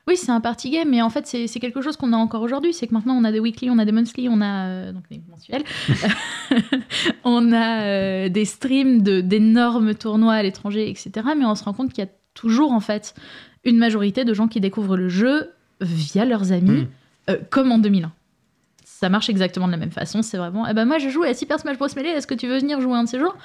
[0.08, 2.72] Oui, c'est un party game, mais en fait, c'est quelque chose qu'on a encore aujourd'hui.
[2.72, 5.02] C'est que maintenant, on a des weekly, on a des monthly, on a euh, donc
[5.10, 5.64] des mensuels.
[7.24, 11.10] on a euh, des streams de- d'énormes tournois à l'étranger, etc.
[11.36, 13.14] Mais on se rend compte qu'il y a toujours, en fait,
[13.66, 15.50] une majorité de gens qui découvrent le jeu
[15.82, 16.88] via leurs amis, Mm.
[17.30, 18.10] euh, comme en 2001.
[18.84, 20.22] Ça marche exactement de la même façon.
[20.22, 21.88] C'est vraiment, eh ben moi, je joue à Super Smash Bros.
[21.96, 23.36] Melee, est-ce que tu veux venir jouer un de ces jours?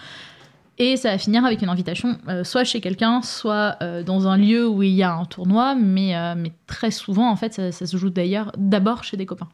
[0.78, 4.38] Et ça va finir avec une invitation, euh, soit chez quelqu'un, soit euh, dans un
[4.38, 7.72] lieu où il y a un tournoi, mais, euh, mais très souvent, en fait, ça,
[7.74, 9.50] ça se joue d'ailleurs d'abord chez des copains.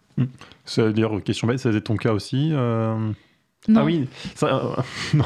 [0.63, 3.13] C'est d'ailleurs, question bête, ça c'était ton cas aussi Non,
[3.75, 4.75] Ah oui, ça,
[5.15, 5.25] non.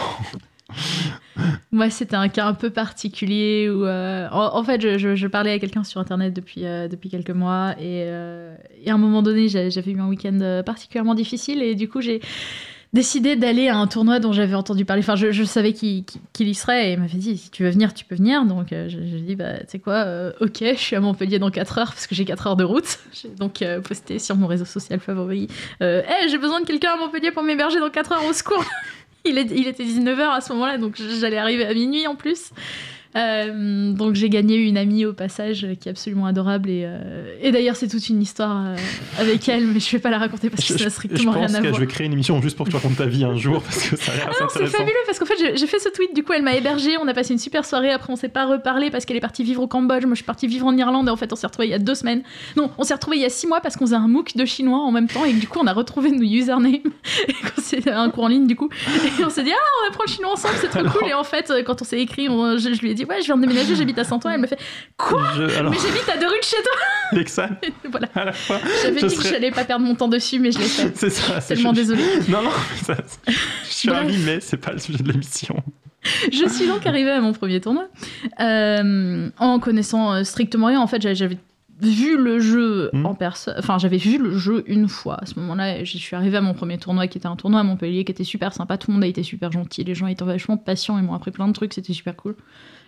[1.72, 5.84] Moi, c'était un cas un peu particulier où, euh, en, fait, je, parlais à quelqu'un
[5.84, 9.70] sur Internet depuis, euh, depuis quelques mois et, euh, et à un moment donné, j'a-
[9.70, 12.22] j'avais eu un week-end particulièrement difficile et du coup, j'ai
[12.94, 15.02] décidé d'aller à un tournoi dont j'avais entendu parler.
[15.02, 17.94] Enfin, je, savais qu'il qu'il y serait et il m'avait dit si tu veux venir,
[17.94, 18.44] tu peux venir.
[18.44, 20.06] Donc, je, je dit bah, tu sais quoi,
[20.42, 23.00] ok, je suis à Montpellier dans 4 heures parce que j'ai 4 heures de route.
[23.14, 25.48] J'ai donc posté sur mon réseau social favori
[25.82, 28.66] euh, Hey, j'ai besoin de quelqu'un à Montpellier pour m'héberger dans 4 heures au secours.
[29.26, 32.50] Il, est- il était 19h à ce moment-là, donc j'allais arriver à minuit en plus.
[33.14, 37.52] Euh, donc j'ai gagné une amie au passage qui est absolument adorable et, euh, et
[37.52, 38.76] d'ailleurs c'est toute une histoire euh,
[39.20, 41.48] avec elle mais je vais pas la raconter parce que ça n'a strictement je pense
[41.52, 41.74] rien à que voir.
[41.76, 43.86] je vais créer une émission juste pour que tu racontes ta vie un jour, parce
[43.90, 46.16] que ça a l'air assez Non, c'est fabuleux parce qu'en fait j'ai- fait ce tweet
[46.16, 48.46] du coup elle m'a hébergé on a passé une super soirée après on s'est pas
[48.46, 51.10] reparlé parce qu'elle est partie vivre au Cambodge moi je suis partie vivre en Irlande
[51.10, 52.24] et en fait on s'est retrouvés il y a deux semaines
[52.56, 54.46] non on s'est retrouvés il y a six mois parce qu'on faisait un MOOC de
[54.46, 56.76] chinois en même temps et que, du coup on a retrouvé nos usernames
[57.28, 57.34] et
[57.90, 58.70] un cours en ligne du coup.
[59.20, 61.08] Et on s'est dit ah on apprend le chinois ensemble c'est trop Alors- cool.
[61.10, 63.22] Et en fait euh, quand on s'est écrit on- je, je lui ai dit ouais
[63.22, 64.32] je viens de déménager j'habite à Saint-Ouen.
[64.32, 64.60] Elle me fait
[64.98, 66.72] quoi Je- alors, mais j'habite à deux rues de chez toi.
[67.14, 67.50] Lexan,
[67.90, 68.08] voilà.
[68.16, 70.52] À la fois, j'avais Je dit que serais- j'allais pas perdre mon temps dessus mais
[70.52, 70.92] je l'ai fait.
[70.96, 71.42] C'est ça.
[71.42, 72.04] c'est- tellement désolée.
[72.30, 72.52] Non, non,
[72.84, 72.96] ça,
[73.28, 73.34] je
[73.68, 74.02] suis Bref.
[74.02, 75.56] ravi, mais c'est pas le sujet de l'émission.
[76.32, 77.88] Je suis donc arrivée à mon premier tournoi
[78.40, 80.80] euh, en connaissant euh, strictement rien.
[80.82, 81.38] En fait, j'a- j'avais
[81.82, 83.06] vu le jeu Hmm.
[83.06, 83.56] en personne.
[83.58, 85.18] Enfin, j'avais vu le jeu une fois.
[85.22, 87.64] À ce moment-là, je suis arrivée à mon premier tournoi qui était un tournoi à
[87.64, 88.78] Montpellier qui était super sympa.
[88.78, 89.84] Tout le monde a été super gentil.
[89.84, 91.74] Les gens étaient vachement patients et m'ont appris plein de trucs.
[91.74, 92.36] C'était super cool.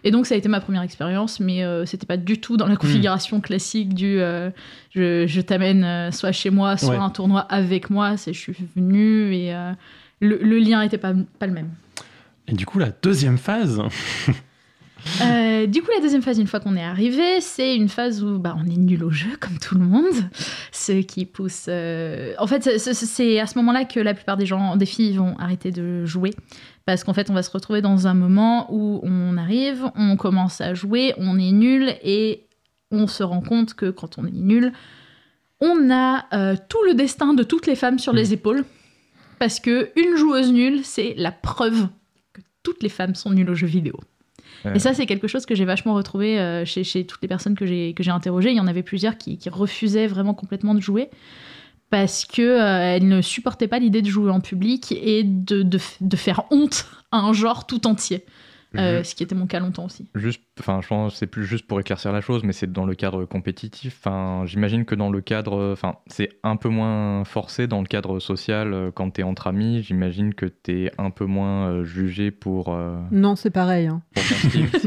[0.05, 2.67] Et donc, ça a été ma première expérience, mais euh, c'était pas du tout dans
[2.67, 4.49] la configuration classique du euh,
[4.93, 6.97] je, je t'amène euh, soit chez moi, soit Ouais.
[6.97, 8.17] un tournoi avec moi.
[8.17, 9.71] C'est je suis venue et euh,
[10.19, 11.69] le, le lien était pas, pas le même.
[12.49, 13.81] Et du coup, la deuxième phase,
[15.21, 18.39] Euh, du coup, la deuxième phase, une fois qu'on est arrivé, c'est une phase où
[18.39, 20.13] bah, on est nul au jeu, comme tout le monde.
[20.71, 21.65] Ce qui pousse.
[21.67, 25.35] euh, En fait, c'est- à ce moment-là que la plupart des gens, des filles, vont
[25.37, 26.31] arrêter de jouer.
[26.85, 30.59] Parce qu'en fait, on va se retrouver dans un moment où on arrive, on commence
[30.61, 32.47] à jouer, on est nul et
[32.91, 34.71] on se rend compte que quand on est nul,
[35.61, 38.65] on a euh, tout le destin de toutes les femmes sur les épaules.
[39.39, 41.87] Parce que une joueuse nulle, c'est la preuve
[42.33, 43.99] que toutes les femmes sont nulles aux jeux vidéo.
[44.75, 47.55] Et ça, c'est quelque chose que j'ai vachement retrouvé euh, chez, chez toutes les personnes
[47.55, 48.51] que j'ai interrogées.
[48.51, 51.09] Il y en avait plusieurs qui, qui refusaient vraiment complètement de jouer
[51.89, 55.77] parce que euh, elles ne supportaient pas l'idée de jouer en public et de, de,
[55.77, 58.25] f- de faire honte à un genre tout entier.
[58.77, 60.07] Euh, ju- ce qui était mon cas longtemps aussi.
[60.15, 62.85] Juste, enfin, je pense que c'est plus juste pour éclaircir la chose, mais c'est dans
[62.85, 63.97] le cadre compétitif.
[63.99, 68.19] Enfin, j'imagine que dans le cadre, enfin, c'est un peu moins forcé dans le cadre
[68.19, 69.83] social euh, quand t'es entre amis.
[69.83, 73.87] J'imagine que t'es un peu moins euh, jugé pour, euh, Non, c'est pareil.
[73.87, 74.01] hein.
[74.13, 74.67] pour ton style.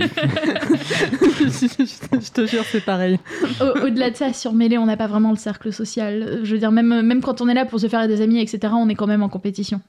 [1.40, 3.18] je, te jure, c'est pareil.
[3.60, 6.40] Au- Au-delà de ça, sur Mêlée, on n'a pas vraiment le cercle social.
[6.42, 8.72] Je veux dire, même, même quand on est là pour se faire des amis, etc.,
[8.76, 9.80] on est quand même en compétition.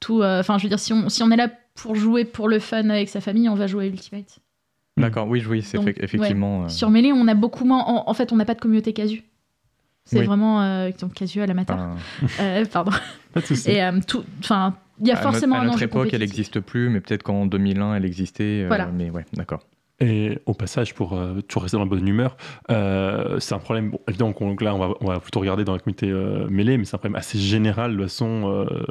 [0.00, 0.22] Tout.
[0.22, 2.58] euh, Enfin, je veux dire, si on, si on est là pour jouer pour le
[2.58, 4.38] fun avec sa famille, on va jouer Ultimate.
[4.96, 6.64] D'accord, oui, oui, c'est effectivement.
[6.64, 7.82] euh, Sur Melee, on a beaucoup moins.
[7.84, 9.22] En, en fait, on n'a pas de communauté casu.
[10.04, 10.26] C'est Oui.
[10.26, 11.78] vraiment euh, donc casu à l'amateur.
[11.78, 11.96] enfin,
[12.42, 12.90] Euh, pardon.
[13.32, 13.70] Pas de souci.
[13.70, 14.24] Et euh, tout.
[14.40, 16.88] Enfin, il y a à forcément notre, à un notre enjeu époque, elle n'existe plus,
[16.90, 18.64] mais peut-être qu'en 2001, elle existait.
[18.66, 18.86] Voilà.
[18.86, 19.60] Mais ouais, d'accord.
[20.02, 22.36] Et au passage, pour euh, toujours rester dans la bonne humeur,
[22.70, 23.90] euh, c'est un problème.
[23.90, 26.86] Bon, évidemment, là, on va, on va plutôt regarder dans la communauté euh, mêlée, mais
[26.86, 28.82] c'est un problème assez général, de toute façon, euh,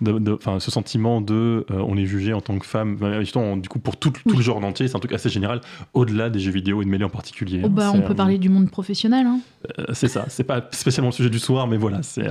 [0.00, 2.96] de, de- enfin, ce sentiment de on est jugé en tant que femme.
[3.20, 4.36] Justement, du coup, pour tout, tout Oui.
[4.36, 5.60] le genre entier, c'est un truc assez général,
[5.92, 7.60] au-delà des jeux vidéo et de mêlée en particulier.
[7.64, 9.26] Oh, bah, C'est, on peut parler du monde professionnel.
[9.26, 9.40] Hein.
[9.92, 12.02] c'est ça, c'est pas spécialement le sujet du soir, mais voilà.
[12.02, 12.24] c'est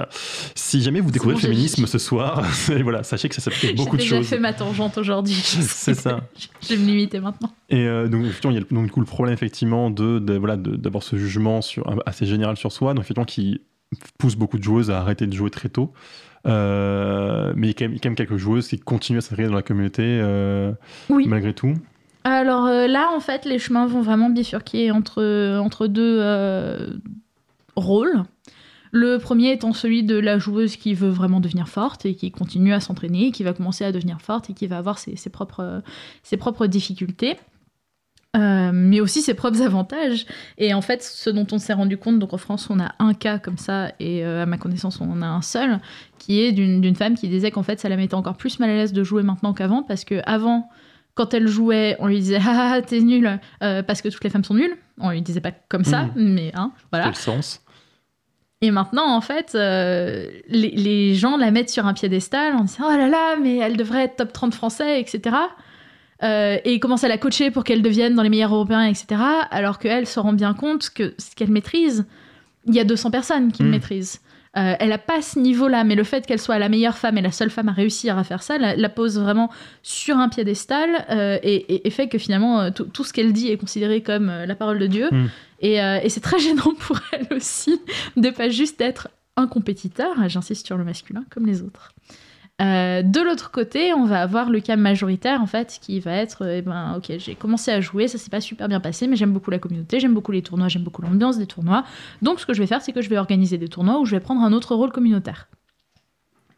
[0.55, 2.43] si jamais vous découvrez bon, le féminisme ce soir,
[2.83, 4.27] voilà, sachez que ça s'applique à beaucoup de J'ai déjà choses.
[4.29, 5.33] fait ma tangente aujourd'hui.
[5.43, 6.21] C'est ça.
[6.61, 7.51] Je vais me limiter maintenant.
[7.69, 10.19] Et euh, donc, effectivement, il y a le- donc, du coup le problème effectivement de,
[10.19, 13.61] de- voilà d'avoir ce jugement sur, assez général sur soi, donc effectivement qui
[14.17, 15.93] pousse beaucoup de joueuses à arrêter de jouer très tôt.
[16.45, 19.55] Euh, mais il y, a quand même, quand quelques joueuses qui continuent à s'intégrer dans
[19.55, 20.73] la communauté euh,
[21.09, 21.25] Oui.
[21.27, 21.73] malgré tout.
[22.25, 26.93] Alors euh, là, en fait, les chemins vont vraiment bifurquer entre, entre deux euh,
[27.75, 28.23] rôles.
[28.91, 32.73] Le premier étant celui de la joueuse qui veut vraiment devenir forte et qui continue
[32.73, 35.81] à s'entraîner, qui va commencer à devenir forte et qui va avoir ses, ses propres,
[36.21, 37.35] ses propres difficultés.
[38.35, 40.25] Euh, mais aussi ses propres avantages.
[40.57, 43.13] Et en fait, ce dont on s'est rendu compte, donc en France, on a un
[43.13, 45.79] cas comme ça, et euh, à ma connaissance, on en a un seul,
[46.17, 48.75] qui est d'une femme qui disait qu'en fait, ça la mettait encore plus mal à
[48.75, 50.67] l'aise de jouer maintenant qu'avant, parce que avant,
[51.13, 54.31] quand elle jouait, on lui disait ah ah, t'es nulle euh, parce que toutes les
[54.31, 54.75] femmes sont nulles.
[54.99, 56.33] On lui disait pas comme ça, Mhm.
[56.33, 57.05] mais hein, voilà.
[57.05, 57.61] Quel sens
[58.61, 62.85] Et maintenant, en fait, euh, les, les gens la mettent sur un piédestal en disant
[62.87, 65.35] oh là là, mais elle devrait être top 30 français, etc.
[66.21, 69.21] Euh, et ils commencent à la coacher pour qu'elle devienne dans les meilleurs européens, etc.
[69.51, 72.05] Alors qu'elle se rend bien compte que ce qu'elle maîtrise,
[72.65, 73.75] il y a 200 personnes qui le Mhm.
[73.75, 74.21] maîtrisent.
[74.55, 77.21] Euh, elle n'a pas ce niveau-là, mais le fait qu'elle soit la meilleure femme et
[77.21, 79.49] la seule femme à réussir à faire ça, la, la pose vraiment
[79.81, 83.57] sur un piédestal euh, et, et- et fait que finalement tout, ce qu'elle dit est
[83.57, 85.09] considéré comme la parole de Dieu.
[85.11, 85.25] Mm.
[85.61, 87.81] Et, et c'est très gênant pour elle aussi
[88.15, 91.91] de pas juste être un compétiteur, j'insiste sur le masculin, comme les autres.
[92.61, 96.43] Euh, de l'autre côté, on va avoir le cas majoritaire en fait, qui va être,
[96.43, 99.15] euh, eh ben, ok, j'ai commencé à jouer, ça s'est pas super bien passé, mais
[99.15, 101.83] j'aime beaucoup la communauté, j'aime beaucoup les tournois, j'aime beaucoup l'ambiance des tournois.
[102.21, 104.11] Donc, ce que je vais faire, c'est que je vais organiser des tournois où je
[104.11, 105.47] vais prendre un autre rôle communautaire.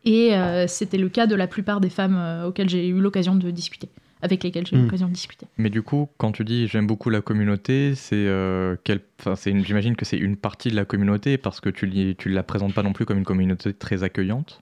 [0.04, 3.34] Et euh, c'était le cas de la plupart des femmes euh, auxquelles j'ai eu l'occasion
[3.36, 3.90] de discuter,
[4.22, 4.84] avec lesquelles j'ai eu Mm.
[4.84, 5.48] l'occasion de discuter.
[5.58, 8.76] Mais du coup, quand tu dis j'aime beaucoup la communauté, c'est euh,
[9.46, 12.74] j'imagine que c'est une partie de la communauté parce que tu ne tu la présentes
[12.74, 14.62] pas non plus comme une communauté très accueillante.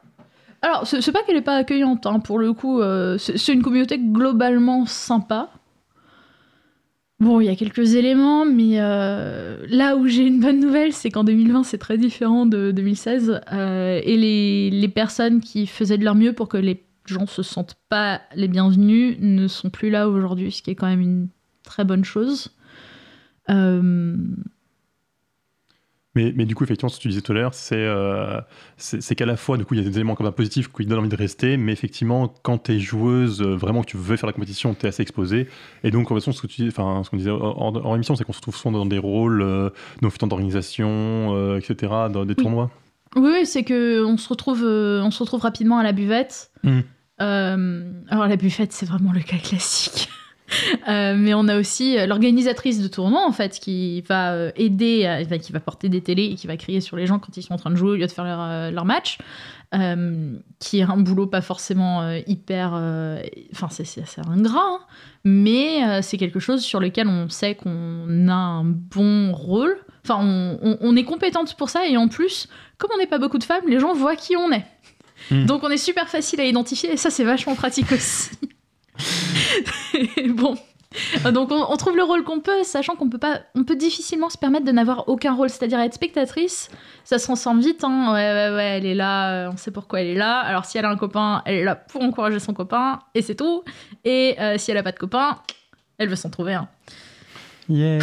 [0.63, 3.99] Alors, c'est pas qu'elle est pas accueillante, hein, pour le coup, euh, c'est une communauté
[3.99, 5.49] globalement sympa.
[7.19, 11.12] Bon, il y a quelques éléments, mais euh, là où j'ai une bonne nouvelle, c'est
[11.12, 13.41] qu'en 2020, c'est très différent de 2016.
[13.52, 14.15] euh, et
[14.71, 18.47] les, personnes qui faisaient de leur mieux pour que les gens se sentent pas les
[18.47, 21.28] bienvenus ne sont plus là aujourd'hui, ce qui est quand même une
[21.65, 22.56] très bonne chose.
[26.15, 28.39] Mais, mais du coup, effectivement, ce que tu disais tout à l'heure, c'est euh,
[29.17, 30.99] qu'à la fois, du coup, il y a des éléments comme ça positifs qui donnent
[30.99, 34.28] envie de rester, mais effectivement, quand tu es joueuse, euh, vraiment que tu veux faire
[34.28, 35.47] la compétition, tu es assez exposé.
[35.84, 37.95] Et donc, en façon, ce que tu dis- enfin, ce qu'on disait en, en- en
[37.95, 39.69] émission, c'est qu'on se retrouve souvent dans des rôles, euh,
[40.02, 40.88] dans le temps d'organisation,
[41.36, 42.43] euh, etc., dans des Oui.
[42.43, 42.69] tournois.
[43.15, 46.52] Oui, oui, c'est que on se retrouve, euh, on se retrouve rapidement à la buvette.
[46.63, 46.80] Mm.
[47.21, 50.10] Euh, alors la buvette, c'est vraiment le cas classique.
[50.89, 55.06] Euh, mais on a aussi euh, l'organisatrice de tournoi en fait qui va euh, aider,
[55.06, 57.38] à- enfin, qui va porter des télés et qui va crier sur les gens quand
[57.38, 59.18] ils sont en train de jouer au lieu de faire leur, leur match,
[59.74, 62.74] euh, qui est un boulot pas forcément hyper,
[63.54, 64.80] enfin c'est c'est assez ingrat, hein.
[65.24, 69.78] mais c'est quelque chose sur lequel on sait qu'on a un bon rôle.
[70.06, 73.20] Enfin, on, on- on est compétente pour ça et en plus, comme on n'est pas
[73.20, 74.66] beaucoup de femmes, les gens voient qui on est.
[75.32, 75.46] Mm.
[75.46, 78.32] Donc on est super facile à identifier et ça c'est vachement pratique aussi.
[80.29, 80.56] Bon.
[81.32, 84.38] Donc on, trouve le rôle qu'on peut, sachant qu'on peut pas, on peut difficilement se
[84.38, 86.70] permettre de n'avoir aucun rôle, c'est-à-dire être spectatrice,
[87.03, 87.84] ça se transforme vite.
[87.84, 88.13] Hein.
[88.13, 90.39] Ouais, ouais, ouais, elle est là, euh, on sait pourquoi elle est là.
[90.39, 93.36] Alors si elle a un copain, elle est là pour encourager son copain et c'est
[93.36, 93.63] tout.
[94.05, 95.39] Et euh, si elle a pas de copain,
[95.97, 96.68] elle veut s'en trouver un.
[97.70, 97.99] Yay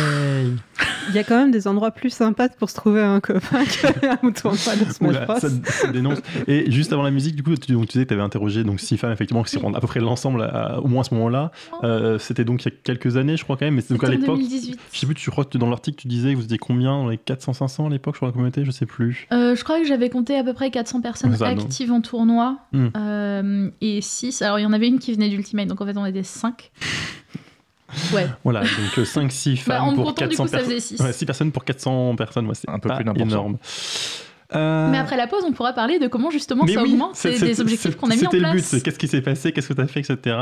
[1.09, 4.17] Il y a quand même des endroits plus sympas pour se trouver un copain qu'un
[4.33, 5.39] tournoi de Smash Oula, Bros.
[5.41, 6.19] ça, ça dénonce.
[6.47, 8.65] Et juste avant la musique, du coup, tu, donc, tu disais que tu avais interrogé
[8.65, 11.15] donc, six femmes, effectivement, qui sont à peu près l'ensemble, à- au moins à ce
[11.15, 11.51] moment-là.
[11.85, 13.75] Euh, C'était donc il y a quelques années, je crois, quand même.
[13.75, 14.37] Mais c'était donc à l'époque.
[14.39, 14.79] 2018.
[14.93, 17.09] Je sais plus, tu crois que dans l'article, tu disais que vous étiez combien Dans
[17.09, 19.27] les 400-500 à l'époque, sur la communauté Je sais plus.
[19.33, 21.43] Euh, je crois que j'avais compté à peu près 400 personnes non.
[21.47, 22.89] actives en tournoi Hmm.
[22.97, 24.43] euh, et 6.
[24.43, 26.71] Alors il y en avait une qui venait d'Ultimate, donc en fait on était 5.
[28.15, 30.75] Ouais, Voilà, donc 5-6 Bah, femmes en me pour comptant, du 400 coup, ça personnes.
[30.77, 31.01] faisait six.
[31.03, 33.57] Ouais, 6 personnes pour 400 personnes, ouais, c'est Un peu pas plus énorme.
[34.53, 37.15] Euh, Mais après la pause, on pourra parler de comment justement mais ça oui, augmente
[37.15, 38.83] c'est- ces- c'est- des objectifs qu'on a mis en C'était le but, place.
[38.83, 40.37] qu'est-ce qui s'est passé, qu'est-ce que tu as fait, etc.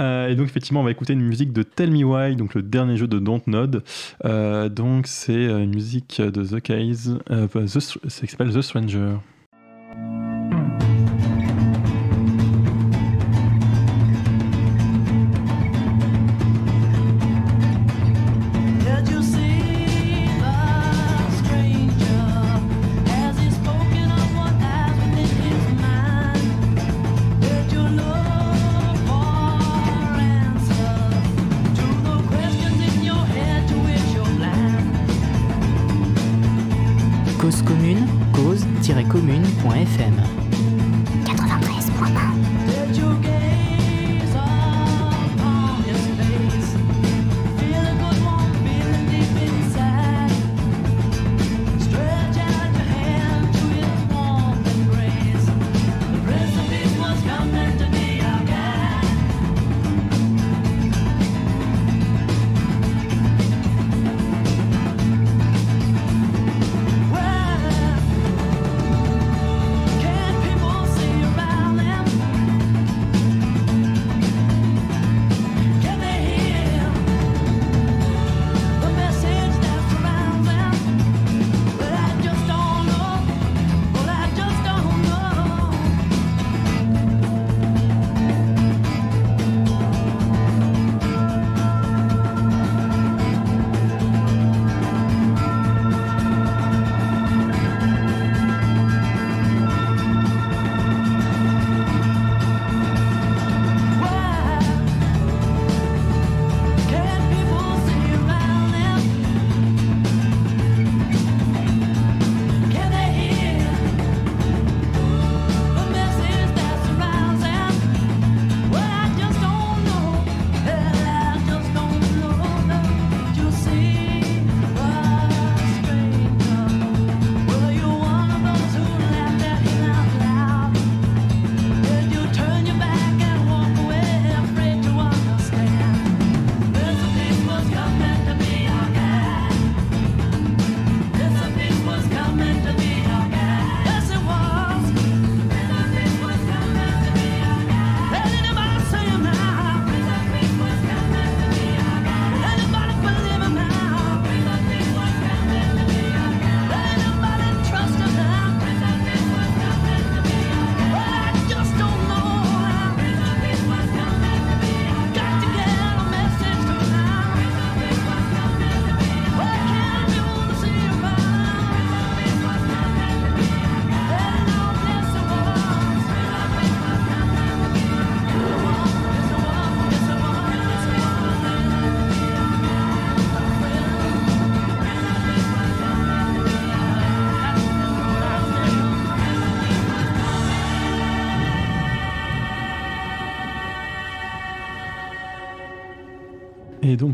[0.00, 2.62] Euh, et donc, effectivement, on va écouter une musique de Tell Me Why, donc le
[2.62, 3.84] dernier jeu de Dontnod.
[4.24, 9.12] Euh, donc, c'est euh, une musique de The Case, euh, The ça s'appelle The Stranger.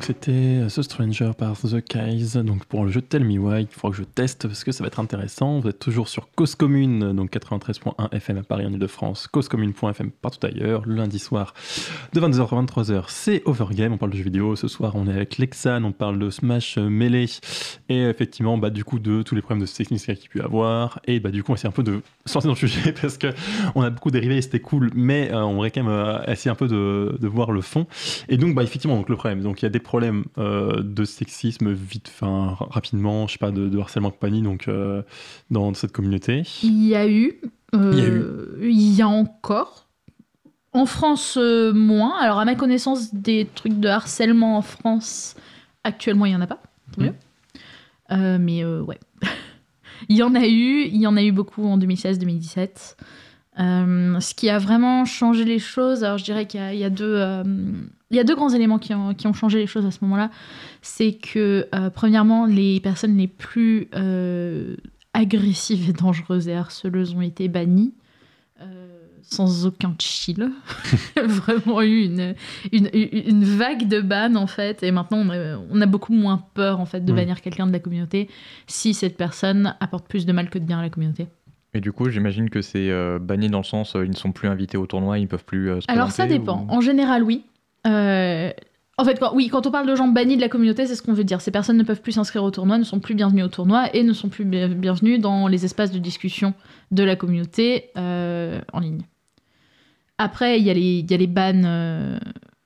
[0.05, 3.91] C'était The Stranger par The Case, donc pour le jeu Tell Me Why, il faudra
[3.91, 5.61] que je teste parce que ça va être intéressant.
[5.61, 10.47] Vous êtes toujours sur Cause Commune, donc 93.1 FM à Paris en Ile-de-France, causecommune.fm partout
[10.47, 11.53] ailleurs, le lundi soir
[12.15, 14.57] de 22h à 23h, c'est Overgame, on parle de jeux vidéo.
[14.57, 17.41] Ce soir on est avec Lexan, on parle de Smash Melee
[17.89, 20.41] et effectivement bah, du coup de tous les problèmes de technique qu'il y a pu
[20.41, 21.01] avoir.
[21.07, 23.29] Et bah, du coup on essaie un peu de sortir dans le sujet parce que
[23.75, 26.51] on a beaucoup dérivé et c'était cool, mais euh, on aurait quand même euh, essayé
[26.51, 27.87] un peu de, de voir le fond.
[28.29, 31.05] Et donc, bah, effectivement, donc, le problème, donc il y a des problèmes euh, de
[31.05, 35.03] sexisme vite, enfin rapidement, je sais pas, de, de harcèlement et compagnie, donc euh,
[35.51, 36.43] dans cette communauté.
[36.63, 37.41] Il y a eu.
[37.75, 38.71] euh, Il y a eu.
[38.71, 39.89] il y a encore.
[40.75, 42.19] En France, euh, moins.
[42.19, 45.35] Alors, à ma connaissance, des trucs de harcèlement en France,
[45.85, 46.63] actuellement, il n'y en a pas.
[46.97, 47.07] Tant Mhm.
[47.09, 47.15] mieux.
[48.11, 48.99] Euh, mais euh, ouais.
[50.09, 50.83] il y en a eu.
[50.85, 52.97] Il y en a eu beaucoup en 2016-2017.
[53.61, 56.95] Euh, ce qui a vraiment changé les choses, alors je dirais qu'il y a, y
[57.01, 57.45] euh,
[58.11, 59.99] il y a deux grands éléments qui ont, qui ont changé les choses à ce
[60.03, 60.31] moment-là.
[60.81, 63.89] C'est que, euh, premièrement, les personnes les plus
[65.15, 67.93] agressives et dangereuses et harceleuses ont été bannies.
[69.23, 70.51] sans aucun chill.
[71.17, 72.35] Vraiment eu une,
[72.73, 74.83] une, une vague de ban en fait.
[74.83, 77.73] Et maintenant, on a, on a beaucoup moins peur en fait de bannir quelqu'un de
[77.73, 78.29] la communauté
[78.67, 81.29] si cette personne apporte plus de mal que de bien à la communauté.
[81.75, 84.33] Et du coup, j'imagine que c'est euh, banni dans le sens, euh, ils ne sont
[84.33, 86.67] plus invités au tournoi, ils ne peuvent plus euh, se Alors ça dépend.
[86.69, 87.45] ou- En général, oui.
[87.87, 88.51] Euh,
[88.99, 91.03] En fait, quand, oui, quand on parle de gens bannis de la communauté, c'est ce
[91.03, 91.41] qu'on veut dire.
[91.41, 94.03] Ces personnes ne peuvent plus s'inscrire au tournoi, ne sont plus bienvenues au tournoi et
[94.03, 96.53] ne sont plus bien- bienvenues dans les espaces de discussion
[96.91, 99.01] de la communauté en ligne.
[100.19, 102.19] Après, il y, a les- il y a les bans.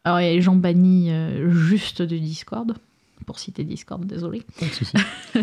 [0.05, 1.11] alors, il y a les gens bannis
[1.49, 2.75] juste de Discord.
[3.27, 4.43] Pour citer Discord, désolé.
[4.59, 4.97] Pas de souci.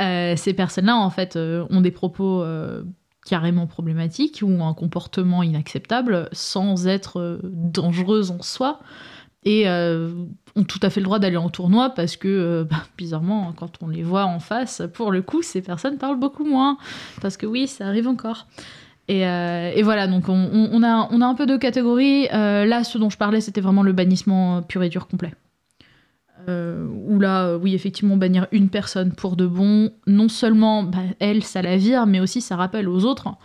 [0.00, 2.82] Euh, ces personnes-là, en fait, euh, ont des propos euh,
[3.26, 8.80] carrément problématiques ou un comportement inacceptable sans être euh, dangereuses en soi
[9.44, 10.10] et euh,
[10.56, 13.82] ont tout à fait le droit d'aller en tournoi parce que, euh, bah, bizarrement, quand
[13.82, 16.78] on les voit en face, pour le coup, ces personnes parlent beaucoup moins.
[17.20, 18.46] Parce que oui, ça arrive encore.
[19.08, 22.28] Et, euh, et voilà, donc on, a, on a un peu deux catégories.
[22.28, 25.32] Là, ce dont je parlais, c'était vraiment le bannissement pur et dur complet.
[26.48, 30.98] Euh, où là, euh, oui, effectivement, bannir une personne pour de bon, non seulement bah,
[31.18, 33.36] elle, ça la vire, mais aussi ça rappelle aux autres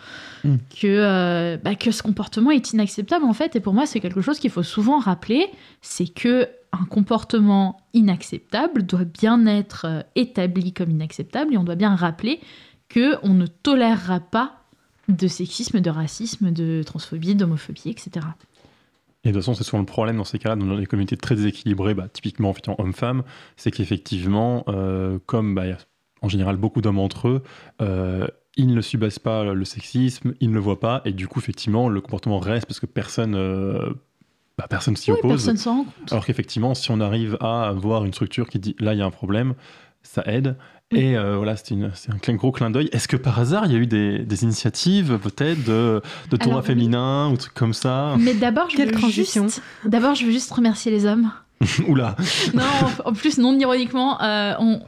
[0.45, 0.57] Mm.
[0.69, 3.55] que, euh, bah, que ce comportement est inacceptable en fait.
[3.55, 5.47] Et pour moi, c'est quelque chose qu'il faut souvent rappeler,
[5.81, 11.75] c'est que un comportement inacceptable doit bien être euh, établi comme inacceptable et on doit
[11.75, 12.39] bien rappeler
[12.89, 14.61] que on ne tolérera pas
[15.07, 18.25] de sexisme, de racisme, de transphobie, d'homophobie, etc.
[19.25, 21.35] Et de toute façon, c'est souvent le problème dans ces cas-là, dans les communautés très
[21.35, 23.23] déséquilibrées, bah, typiquement effectivement, homme-femme,
[23.57, 25.77] c'est qu'effectivement, euh, comme bah, il y a
[26.21, 27.43] en général beaucoup d'hommes entre eux,
[27.81, 31.39] euh, ils ne subissent pas le sexisme, ils ne le voient pas, et du coup,
[31.39, 33.89] effectivement, le comportement reste parce que personne euh,
[34.57, 35.31] bah, personne s'y Oui, oppose.
[35.31, 36.11] personne s'en rend compte.
[36.11, 39.05] Alors qu'effectivement, si on arrive à avoir une structure qui dit là, il y a
[39.05, 39.55] un problème,
[40.03, 40.55] ça aide.
[40.95, 42.89] Et euh, voilà, c'est un clin- gros clin d'œil.
[42.91, 46.61] Est-ce que par hasard, il y a eu des, des initiatives peut-être de, de tournois
[46.61, 46.67] Alors, oui.
[46.67, 50.51] féminins ou trucs comme ça Mais d'abord, je Quelle veux juste, d'abord, je veux juste
[50.51, 51.31] remercier les hommes.
[51.87, 52.15] Oula
[52.53, 54.81] non, en- en plus, non ironiquement, euh, on,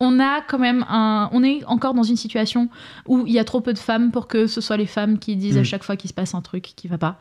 [0.00, 1.28] on a quand même un.
[1.32, 2.68] On est encore dans une situation
[3.06, 5.36] où il y a trop peu de femmes pour que ce soit les femmes qui
[5.36, 5.64] disent à Mm.
[5.64, 7.18] chaque fois qu'il se passe un truc qui va pas.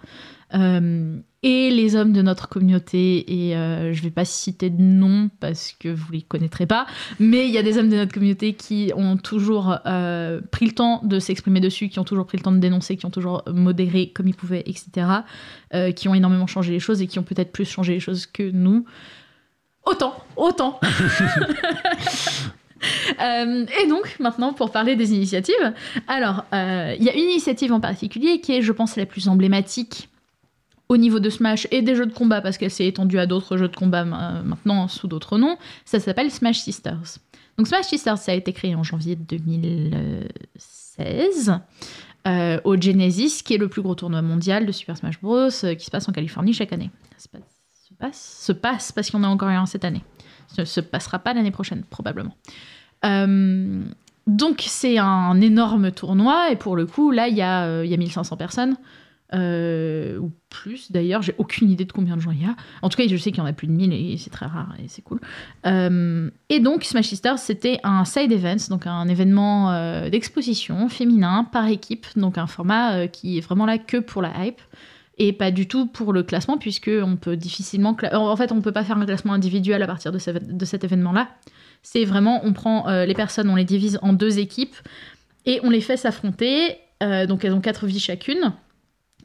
[0.54, 5.30] Euh, et les hommes de notre communauté, et euh, je vais pas citer de nom
[5.40, 6.86] parce que vous les connaîtrez pas,
[7.20, 10.72] mais il y a des hommes de notre communauté qui ont toujours euh, pris le
[10.74, 13.44] temps de s'exprimer dessus, qui ont toujours pris le temps de dénoncer, qui ont toujours
[13.48, 15.08] modéré comme ils pouvaient, etc.,
[15.74, 18.26] euh, qui ont énormément changé les choses et qui ont peut-être plus changé les choses
[18.26, 18.86] que nous.
[19.86, 20.80] Autant, autant.
[23.22, 25.74] Euh, et donc, maintenant, pour parler des initiatives,
[26.08, 29.28] alors, euh, il y a une initiative en particulier qui est, je pense, la plus
[29.28, 30.10] emblématique
[30.90, 33.58] au niveau de Smash et des jeux de combat, parce qu'elle s'est étendue à d'autres
[33.58, 35.58] jeux de combat euh, maintenant sous d'autres noms.
[35.86, 37.20] Ça s'appelle Smash Sisters.
[37.58, 41.60] Donc, Smash Sisters, ça a été créé en janvier 2016
[42.28, 45.50] euh, au Genesis, qui est le plus gros tournoi mondial de Super Smash Bros.
[45.50, 46.92] qui se passe en Californie chaque année.
[47.18, 47.42] Ça se passe,
[47.88, 50.04] se passe, se passe parce qu'il y en a encore un cette année.
[50.48, 52.36] Ça se passera pas l'année prochaine, probablement.
[53.06, 53.84] Euh,
[54.28, 57.94] donc c'est un énorme tournoi et pour le coup là il y, a, euh, y
[57.94, 58.76] a 1500 personnes
[59.34, 61.22] euh, ou plus d'ailleurs.
[61.22, 62.56] J'ai aucune idée de combien de gens il y a.
[62.82, 64.48] En tout cas je sais qu'il y en a plus de 1000 et c'est très
[64.48, 65.20] rare et c'est cool.
[65.68, 71.68] Euh, et donc Smash Sisters c'était un side event donc un événement d'exposition féminin par
[71.68, 74.62] équipe donc un format qui est vraiment là que pour la hype
[75.18, 78.72] et pas du tout pour le classement puisque on peut difficilement en fait on peut
[78.72, 81.30] pas faire un classement individuel à partir de, ce- de cet événement là
[81.84, 84.76] c'est vraiment, on prend euh, les personnes, on les divise en deux équipes
[85.46, 86.78] et on les fait s'affronter.
[87.04, 88.54] Euh, donc elles ont quatre vies chacune.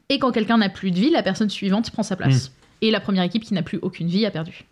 [0.09, 2.51] Et quand quelqu'un n'a plus de vie, la personne suivante prend sa place.
[2.81, 4.65] Et la première équipe qui n'a plus aucune vie a perdu.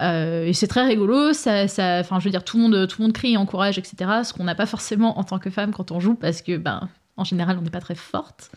[0.00, 3.02] Euh, et c'est très rigolo, ça, ça, enfin, je veux dire, tout le monde, tout
[3.02, 3.96] le monde crie, encourage, etc.
[4.24, 6.88] Ce qu'on n'a pas forcément en tant que femme quand on joue, parce que, ben,
[7.18, 8.50] en général, on n'est pas très forte.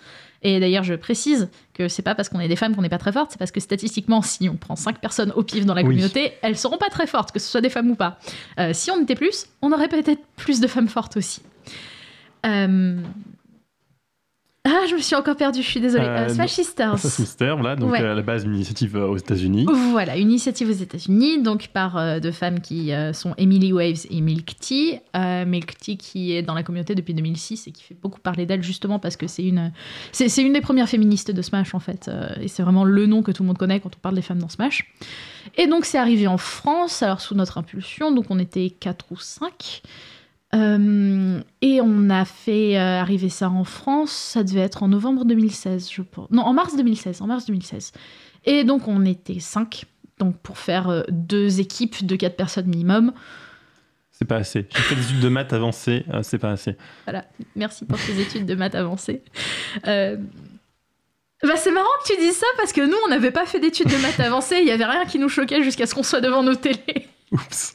[0.43, 2.97] Et d'ailleurs, je précise que c'est pas parce qu'on est des femmes qu'on n'est pas
[2.97, 5.81] très forte, c'est parce que statistiquement, si on prend cinq personnes au pif dans la
[5.81, 5.87] Oui.
[5.87, 8.19] communauté, elles seront pas très fortes, que ce soit des femmes ou pas.
[8.59, 11.41] Euh, si on était plus, on aurait peut-être plus de femmes fortes aussi.
[12.45, 12.97] Euh,
[14.65, 16.05] Ah, je me suis encore perdue, je suis désolée.
[16.05, 16.97] Euh, Euh, Smash Sisters.
[16.97, 17.99] C'est Mister, voilà, donc Ouais.
[17.99, 19.65] à la base, une initiative euh, aux États-Unis.
[19.91, 24.05] Voilà, une initiative aux États-Unis, donc par euh, deux femmes qui euh, sont Emily Waves
[24.09, 24.99] et Milk Tea.
[25.17, 28.45] Euh, Milk Tea qui est dans la communauté depuis 2006 et qui fait beaucoup parler
[28.45, 29.73] d'elle justement parce que c'est une,
[30.13, 32.07] c'est, c'est une des premières féministes de Smash en fait.
[32.07, 34.21] euh, et c'est vraiment le nom que tout le monde connaît quand on parle des
[34.21, 34.85] femmes dans Smash.
[35.57, 39.17] Et donc c'est arrivé en France, alors sous notre impulsion, donc on était 4 ou
[39.19, 39.81] 5.
[40.53, 45.25] Euh, et on a fait euh, arriver ça en France, ça devait être en novembre
[45.25, 46.29] 2016, je pense.
[46.29, 47.91] Non, en mars 2016, en mars 2016.
[48.45, 49.85] Et donc on était 5,
[50.19, 53.13] donc pour faire euh, deux équipes de 4 personnes minimum.
[54.11, 54.67] C'est pas assez.
[54.69, 56.77] J'ai fait des études de maths avancées, c'est pas assez.
[57.55, 59.23] Merci pour tes études de maths avancées.
[59.83, 63.89] Bah c'est marrant que tu dises ça parce que nous on n'avait pas fait d'études
[63.89, 66.41] de maths avancées, il y avait rien qui nous choquait jusqu'à ce qu'on soit devant
[66.41, 67.09] nos télés.
[67.31, 67.73] Oups.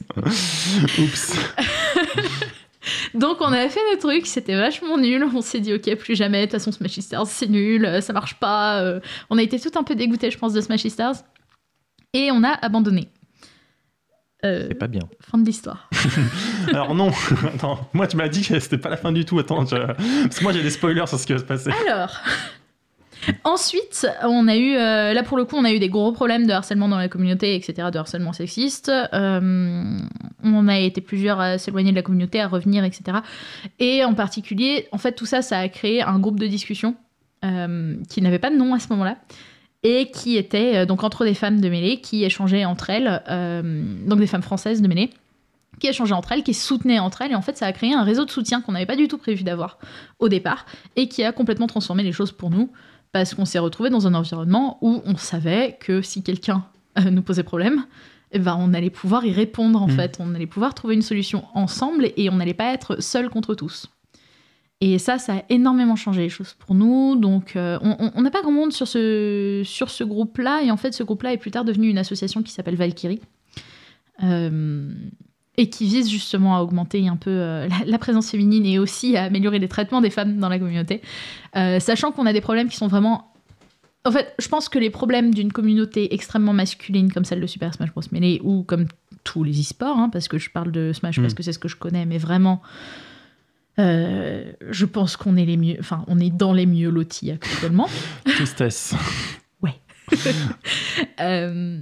[0.97, 1.35] Oups.
[3.13, 5.23] Donc on avait fait des trucs, c'était vachement nul.
[5.35, 6.39] On s'est dit ok plus jamais.
[6.41, 8.81] De toute façon Smash Sisters c'est nul, euh, ça marche pas.
[8.81, 8.99] euh.
[9.29, 11.15] On a été tout un peu dégoûtés je pense de Smash Sisters.
[12.13, 13.09] Et on a abandonné.
[14.45, 15.01] Euh, C'est pas bien.
[15.19, 15.89] fin de l'histoire.
[16.69, 17.11] Alors non,
[17.53, 19.75] attends, moi tu m'as dit que c'était pas la fin du tout, attends, je-
[20.23, 21.71] parce que moi j'ai des spoilers sur ce qui va se passer.
[21.87, 22.09] Alors,
[23.43, 26.47] ensuite, on a eu, euh, là pour le coup, on a eu des gros problèmes
[26.47, 28.91] de harcèlement dans la communauté, etc., de harcèlement sexiste.
[29.13, 29.99] Euh,
[30.43, 33.19] on a été plusieurs à s'éloigner de la communauté, à revenir, etc.
[33.79, 36.95] Et en particulier, en fait, tout ça, ça a créé un groupe de discussion
[37.45, 39.17] euh, qui n'avait pas de nom à ce moment-là.
[39.81, 43.23] Et qui était donc entre des femmes de mêlée qui échangeaient entre elles,
[44.05, 45.09] donc des femmes françaises de mêlée,
[45.79, 47.31] qui échangeaient entre elles, qui soutenaient entre elles.
[47.31, 49.17] Et en fait, ça a créé un réseau de soutien qu'on n'avait pas du tout
[49.17, 49.79] prévu d'avoir
[50.19, 50.65] au départ
[50.97, 52.69] et qui a complètement transformé les choses pour nous
[53.11, 56.65] parce qu'on s'est retrouvé dans un environnement où on savait que si quelqu'un
[56.97, 57.85] euh, nous posait problème,
[58.31, 59.91] eh ben, on allait pouvoir y répondre en Mm.
[59.91, 63.55] fait, on allait pouvoir trouver une solution ensemble et on n'allait pas être seul contre
[63.55, 63.87] tous.
[64.81, 67.15] Et ça, ça a énormément changé les choses pour nous.
[67.17, 70.61] Donc, euh, on- n'a pas grand monde sur ce, sur ce groupe-là.
[70.63, 73.19] Et en fait, ce groupe-là est plus tard devenu une association qui s'appelle Valkyrie.
[74.23, 74.89] Euh,
[75.57, 79.17] et qui vise justement à augmenter un peu euh, la, la présence féminine et aussi
[79.17, 81.01] à améliorer les traitements des femmes dans la communauté.
[81.55, 83.33] Euh, sachant qu'on a des problèmes qui sont vraiment.
[84.05, 87.73] En fait, je pense que les problèmes d'une communauté extrêmement masculine comme celle de Super
[87.73, 88.01] Smash Bros.
[88.11, 88.85] Melee ou comme
[89.25, 91.21] tous les e-sports, hein, parce que je parle de Smash Mm.
[91.21, 92.61] parce que c'est ce que je connais, mais vraiment,
[93.77, 97.89] euh, je pense qu'on est les mieux, enfin, on est dans les mieux lotis actuellement.
[98.25, 98.95] Tristesse.
[101.19, 101.77] Euh,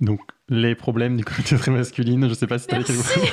[0.00, 3.18] Donc, les problèmes du comité très masculine, je sais pas si t'avais quelque Merci.
[3.20, 3.28] chose.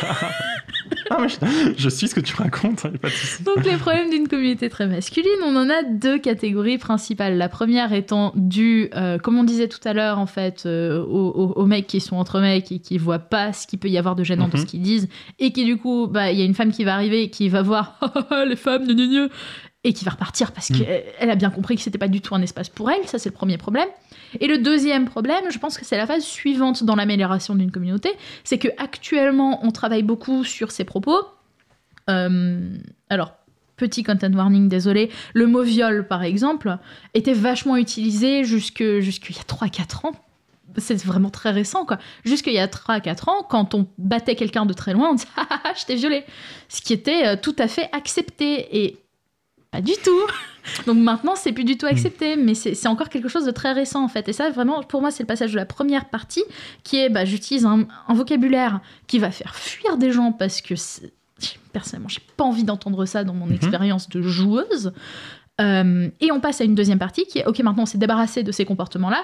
[1.12, 1.36] Ah, mais je,
[1.78, 3.44] je suis ce que tu racontes, a pas de souci.
[3.44, 7.38] Donc les problèmes d'une communauté très masculine, on en a deux catégories principales.
[7.38, 11.30] La première étant due, euh, comme on disait tout à l'heure, en fait, euh, aux,
[11.30, 13.98] aux- aux mecs qui sont entre mecs et qui voient pas ce qu'il peut y
[14.00, 14.64] avoir de gênant dans Mhm.
[14.66, 15.08] ce qu'ils disent,
[15.40, 17.48] et qui du coup, bah, il y a une femme qui va arriver et qui
[17.50, 18.00] va voir
[18.48, 19.28] les femmes, gna gna gna,
[19.86, 20.80] et qui va repartir parce Mhm.
[20.80, 23.08] qu'elle elle a bien compris que c'était pas du tout un espace pour elle.
[23.08, 23.88] Ça, c'est le premier problème.
[24.42, 28.10] Et le deuxième problème, je pense que c'est la phase suivante dans l'amélioration d'une communauté,
[28.44, 31.18] c'est que actuellement on travaille beaucoup sur ces propos.
[32.10, 32.76] Euh,
[33.10, 33.34] alors,
[33.78, 36.78] petit content warning, désolé, le mot viol par exemple
[37.14, 40.12] était vachement utilisé jusque jusqu'il y a 3-4 ans.
[40.78, 42.00] C'est vraiment très récent quoi.
[42.26, 45.46] Jusqu'il y a 3-4 ans, quand on battait quelqu'un de très loin, on disait ah,
[45.50, 46.24] ah, ah, je t'ai violé.
[46.70, 48.98] Ce qui était euh, tout à fait accepté et
[49.76, 50.22] pas du tout.
[50.88, 54.04] Donc maintenant, c'est plus du tout accepté, mais c'est encore quelque chose de très récent
[54.04, 54.28] en fait.
[54.30, 56.44] Et ça, vraiment, pour moi, c'est le passage de la première partie
[56.84, 60.74] qui est bah, j'utilise un, un vocabulaire qui va faire fuir des gens parce que
[61.74, 63.56] personnellement, j'ai pas envie d'entendre ça dans mon Mhm.
[63.56, 64.94] expérience de joueuse.
[65.62, 68.44] Euh, et on passe à une deuxième partie qui est ok, maintenant on s'est débarrassé
[68.44, 69.24] de ces comportements-là.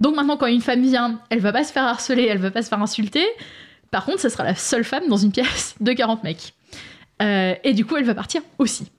[0.00, 2.62] Donc maintenant, quand une femme vient, elle va pas se faire harceler, elle va pas
[2.62, 3.24] se faire insulter.
[3.90, 6.54] Par contre, ce sera la seule femme dans une pièce de 40 mecs.
[7.22, 8.90] Euh, et du coup, elle va partir aussi.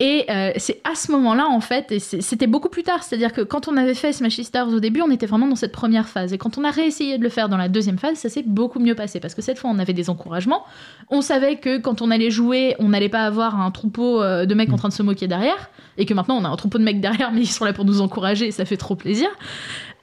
[0.00, 3.42] Et euh, c'est à ce moment-là, en fait, et c'était beaucoup plus tard, c'est-à-dire que
[3.42, 6.32] quand on avait fait Smash Stars au début, on était vraiment dans cette première phase.
[6.32, 8.80] Et quand on a réessayé de le faire dans la deuxième phase, ça s'est beaucoup
[8.80, 10.64] mieux passé, parce que cette fois, on avait des encouragements.
[11.10, 14.54] On savait que quand on allait jouer, on n'allait pas avoir un troupeau euh, de
[14.54, 16.84] mecs en train de se moquer derrière, et que maintenant, on a un troupeau de
[16.84, 19.28] mecs derrière, mais ils sont là pour nous encourager, et ça fait trop plaisir.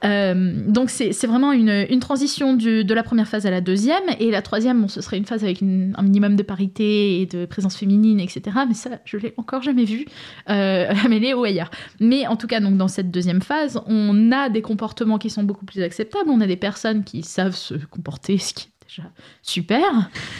[0.04, 4.02] Euh, donc c'est vraiment une, transition de la première phase à la deuxième.
[4.18, 7.76] Et la troisième, ce serait une phase avec un minimum de parité et de présence
[7.76, 8.42] féminine, etc.
[8.68, 10.06] Mais ça, je l'ai encore jamais vu
[10.50, 11.70] euh, à Mêlée ou ailleurs.
[12.00, 15.44] Mais en tout cas, donc, dans cette deuxième phase, on a des comportements qui sont
[15.44, 16.28] beaucoup plus acceptables.
[16.28, 19.08] On a des personnes qui savent se comporter, ce qui déjà
[19.42, 19.82] super.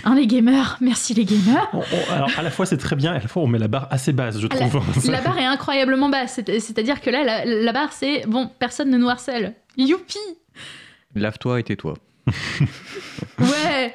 [0.04, 1.68] Hein, les gamers, merci les gamers.
[1.72, 3.58] On- on- alors, à la fois c'est très bien, et à la fois on met
[3.58, 4.84] la barre assez basse, je Ah, La- trouve.
[5.10, 6.34] La barre est incroyablement basse.
[6.44, 9.54] C'est- C'est-à-dire que là, la, la barre, c'est bon, personne ne nous harcèle.
[9.76, 10.18] Youpi!
[11.14, 11.94] Lave-toi et tais-toi.
[13.38, 13.94] Ouais!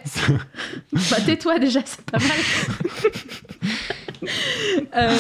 [0.92, 2.32] bah, tais-toi déjà, c'est pas mal.
[4.96, 5.16] Euh,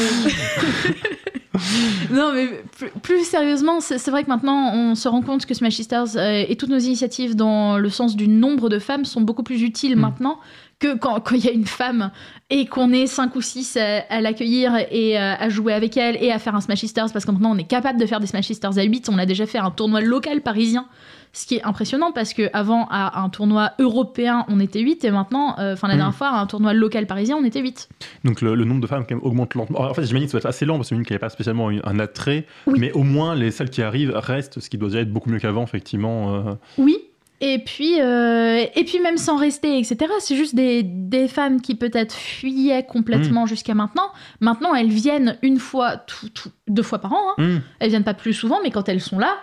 [2.12, 2.48] non, mais
[2.78, 6.46] plus, plus sérieusement, c'est vrai que maintenant, on se rend compte que Smash Stars euh,
[6.48, 9.96] et toutes nos initiatives dans le sens du nombre de femmes sont beaucoup plus utiles
[9.96, 10.00] Mm.
[10.00, 10.40] maintenant
[10.80, 12.12] que quand il y a une femme
[12.52, 16.22] et qu'on est 5 ou 6 à, à l'accueillir et euh, à jouer avec elle
[16.24, 18.28] et à faire un Smash Stars parce que maintenant on est capable de faire des
[18.28, 19.10] Smash Stars à 8.
[19.10, 20.86] On a déjà fait un tournoi local parisien
[21.34, 25.12] ce qui est impressionnant parce que avant à un tournoi européen on était 8 et
[25.12, 25.98] maintenant, euh, enfin la Mm.
[25.98, 27.90] dernière fois à un tournoi local parisien on était 8.
[28.24, 29.80] Donc le, le nombre de femmes quand même augmente lentement.
[29.80, 31.30] Alors, en fait, j'imagine que ça va être assez lent parce que qui n'avait pas
[31.30, 32.80] spécialement un attrait, Oui.
[32.80, 35.40] mais au moins les celles qui arrivent restent, ce qui doit déjà être beaucoup mieux
[35.40, 36.34] qu'avant, effectivement.
[36.36, 36.54] euh.
[36.78, 36.98] Oui.
[37.40, 39.98] Et puis, euh, et puis même sans rester, etc.
[40.20, 44.10] C'est juste des, des femmes qui peut-être fuyaient complètement jusqu'à maintenant.
[44.40, 47.22] Maintenant, elles viennent une fois, tout- tout- deux fois par an.
[47.38, 47.44] hein.
[47.44, 47.62] Hum.
[47.80, 49.36] Elles viennent pas plus souvent, mais quand elles sont là,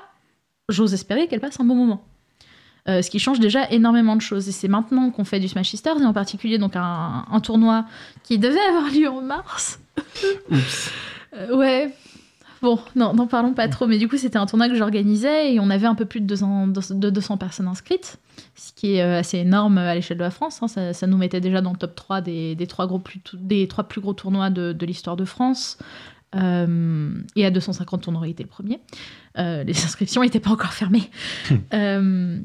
[0.68, 2.04] j'ose espérer qu'elles passent un bon moment.
[2.86, 4.46] Euh, ce qui change déjà énormément de choses.
[4.48, 7.86] Et c'est maintenant qu'on fait du Smash Sisters, et en particulier donc un, un tournoi
[8.22, 9.80] qui devait avoir lieu en mars.
[10.50, 10.90] Oups.
[11.34, 11.94] Euh, ouais.
[12.60, 15.60] Bon, non, n'en parlons pas trop, mais du coup, c'était un tournoi que j'organisais et
[15.60, 18.16] on avait un peu plus de 200, de 200 personnes inscrites,
[18.54, 20.62] ce qui est euh, assez énorme à l'échelle de la France.
[20.62, 20.68] hein.
[20.68, 23.68] Ça, ça nous mettait déjà dans le top 3 des, des, trois, gros plus, des
[23.68, 25.76] trois plus gros tournois de, de l'histoire de France.
[26.34, 28.80] Euh, et à 250, on aurait été le premier.
[29.38, 31.10] Euh, les inscriptions n'étaient pas encore fermées.
[31.72, 32.38] Euh,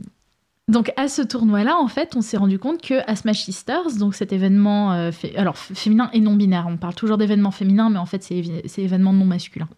[0.68, 4.14] donc à ce tournoi-là, en fait, on s'est rendu compte que à Smash Sisters, donc
[4.14, 8.06] cet événement fé- alors féminin et non binaire, on parle toujours d'événements féminins, mais en
[8.06, 9.70] fait c'est événements non masculins.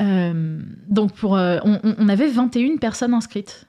[0.00, 3.66] Euh, donc pour, on avait 21 personnes inscrites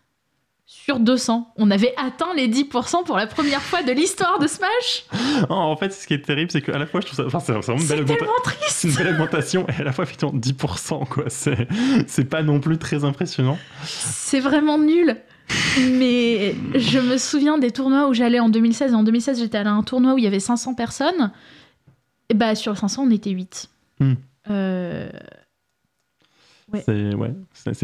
[0.66, 1.54] sur 200.
[1.58, 5.06] On avait atteint les 10% pour la première fois de l'histoire de Smash.
[5.50, 7.26] en fait, ce qui est terrible, c'est qu'à la fois, je trouve ça.
[7.26, 8.34] Enfin, c'est vraiment une C'est belle, augmenta- tellement
[8.68, 11.26] c'est une belle augmentation et à la fois, effectivement, 10%, quoi.
[11.30, 13.58] C'est pas non plus très impressionnant.
[13.84, 15.16] C'est vraiment nul.
[15.92, 18.92] Mais je me souviens des tournois où j'allais en 2016.
[18.92, 21.32] Et en 2016, j'étais allée à un tournoi où il y avait 500 personnes.
[22.30, 23.70] Et bah, sur 500, on était 8.
[24.00, 24.14] Hmm.
[24.50, 25.10] Euh,
[26.74, 26.82] Ouais.
[26.86, 27.34] C'est ouais,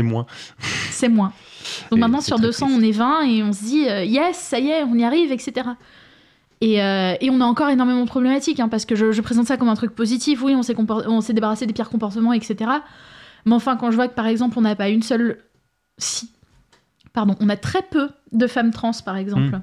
[0.03, 0.25] moins.
[0.89, 1.33] c'est moins.
[1.91, 2.79] Donc Et maintenant, sur très 200, triste.
[2.79, 5.31] on est 20 et on se dit, euh, yes, ça y est, on y arrive,
[5.31, 5.69] etc.
[6.61, 9.47] Et, euh, et on a encore énormément de problématiques, hein, parce que je, je présente
[9.47, 10.41] ça comme un truc positif.
[10.43, 12.69] Oui, on s'est débarrassé des pires comportements, etc.
[13.45, 15.39] Mais enfin, quand je vois que, par exemple, on n'a pas une seule...
[15.97, 16.29] Si.
[17.13, 19.61] Pardon, on a très peu de femmes trans, par exemple, Mm.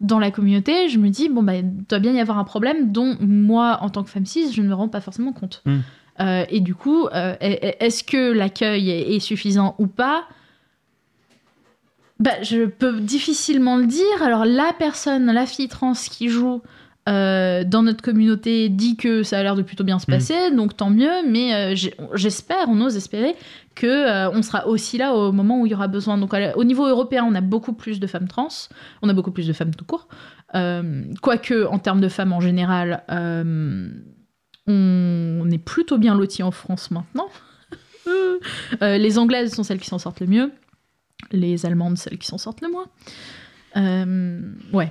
[0.00, 2.92] dans la communauté, je me dis, bon, bah, il doit bien y avoir un problème
[2.92, 5.62] dont moi, en tant que femme cis, je ne me rends pas forcément compte.
[5.64, 5.78] Mm.
[6.20, 10.24] Euh, et du coup, euh, est-ce que l'accueil est, suffisant ou pas?
[12.18, 14.22] Bah, Je peux difficilement le dire.
[14.22, 16.60] Alors, la personne, la fille trans qui joue
[17.08, 20.16] euh, dans notre communauté dit que ça a l'air de plutôt bien se Mhm.
[20.18, 21.26] passer, donc tant mieux.
[21.26, 21.74] Mais
[22.14, 23.34] j'espère, on ose espérer
[23.74, 26.18] que on sera aussi là au moment où il y aura besoin.
[26.18, 28.48] Donc, au niveau européen, on a beaucoup plus de femmes trans,
[29.00, 30.08] on a beaucoup plus de femmes tout court.
[30.52, 33.02] Quoique, en termes de femmes en général,
[34.70, 37.28] on est plutôt bien lotis en France maintenant.
[38.82, 40.52] Euh, les Anglaises sont celles qui s'en sortent le mieux.
[41.32, 42.86] Les Allemandes, celles qui s'en sortent le moins.
[43.76, 44.40] Euh,
[44.72, 44.90] ouais.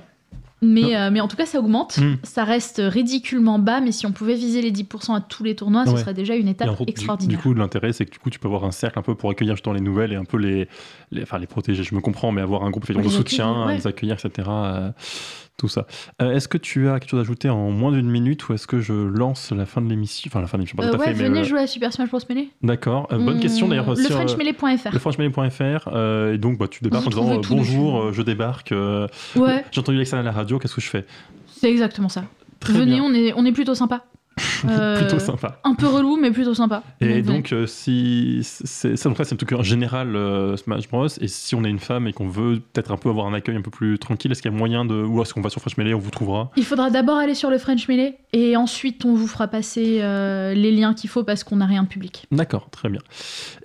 [0.62, 1.98] Mais, euh, mais en tout cas, ça augmente.
[1.98, 2.18] Mm.
[2.22, 5.86] Ça reste ridiculement bas, mais si on pouvait viser les 10% à tous les tournois,
[5.86, 7.36] ce serait déjà une étape extraordinaire.
[7.36, 9.30] Du, coup, l'intérêt, c'est que du coup, tu peux avoir un cercle un peu pour
[9.30, 10.68] accueillir justement les nouvelles et un peu les,
[11.10, 11.82] les, enfin, les protéger.
[11.82, 13.76] Je me comprends, mais avoir un groupe de soutien, ouais.
[13.76, 14.48] les accueillir, etc.
[15.60, 15.86] euh, tout ça.
[16.22, 18.66] Euh, est-ce que tu as quelque chose à ajouter en moins d'une minute ou est-ce
[18.66, 20.96] que je lance la fin de l'émission Enfin, la fin de l'émission, pas Euh, tout
[20.96, 22.18] à ouais, fait, venez jouer à Super Smash Bros.
[22.28, 22.50] Melee.
[22.62, 23.08] D'accord.
[23.12, 23.90] Euh, bonne On- question d'ailleurs.
[23.94, 24.90] Le euh, FrenchMelee.fr.
[24.92, 28.72] le franchmelee.fr euh, et donc bah, tu débarques en disant bonjour je débarque
[29.36, 31.04] Ouais, j'ai entendu Alexandre à la radio qu'est-ce que je fais?
[31.46, 32.24] C'est exactement ça.
[32.60, 34.04] très venez, bien on est, on est plutôt sympa.
[34.68, 36.82] Euh, plutôt sympa Un peu relou, mais plutôt sympa.
[37.00, 37.22] et venez.
[37.22, 41.28] donc euh, si c'est ça donc c'est un truc en général euh, Smash Bros et
[41.28, 43.62] si on est une femme et qu'on veut peut-être un peu avoir un accueil un
[43.62, 45.76] peu plus tranquille est-ce qu'il y a moyen de ou est-ce qu'on va sur French
[45.76, 46.50] Melee on vous trouvera?
[46.56, 50.54] Il faudra d'abord aller sur le French Melee et ensuite on vous fera passer euh,
[50.54, 52.26] les liens qu'il faut parce qu'on n'a rien de public.
[52.30, 53.00] D'accord, très bien.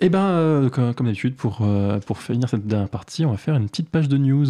[0.00, 1.66] Et ben, euh, comme, comme d'habitude, pour,
[2.06, 4.46] pour finir cette dernière partie, on va faire une petite page de news.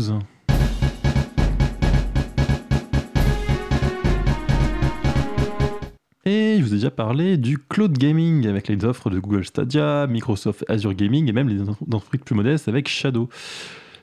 [6.76, 11.32] Déjà parlé du cloud gaming avec les offres de Google Stadia, Microsoft Azure Gaming et
[11.32, 13.30] même les entreprises plus modestes avec Shadow.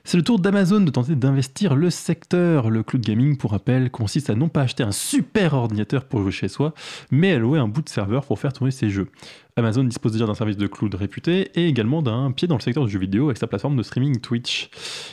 [0.02, 2.68] C'est le tour d'Amazon de tenter d'investir le secteur.
[2.68, 6.32] Le cloud gaming, pour rappel, consiste à non pas acheter un super ordinateur pour jouer
[6.32, 6.74] chez soi,
[7.10, 9.08] mais à louer un bout de serveur pour faire tourner ses jeux.
[9.56, 12.84] Amazon dispose déjà d'un service de cloud réputé et également d'un pied dans le secteur
[12.86, 14.68] du jeu vidéo avec sa plateforme de streaming Twitch.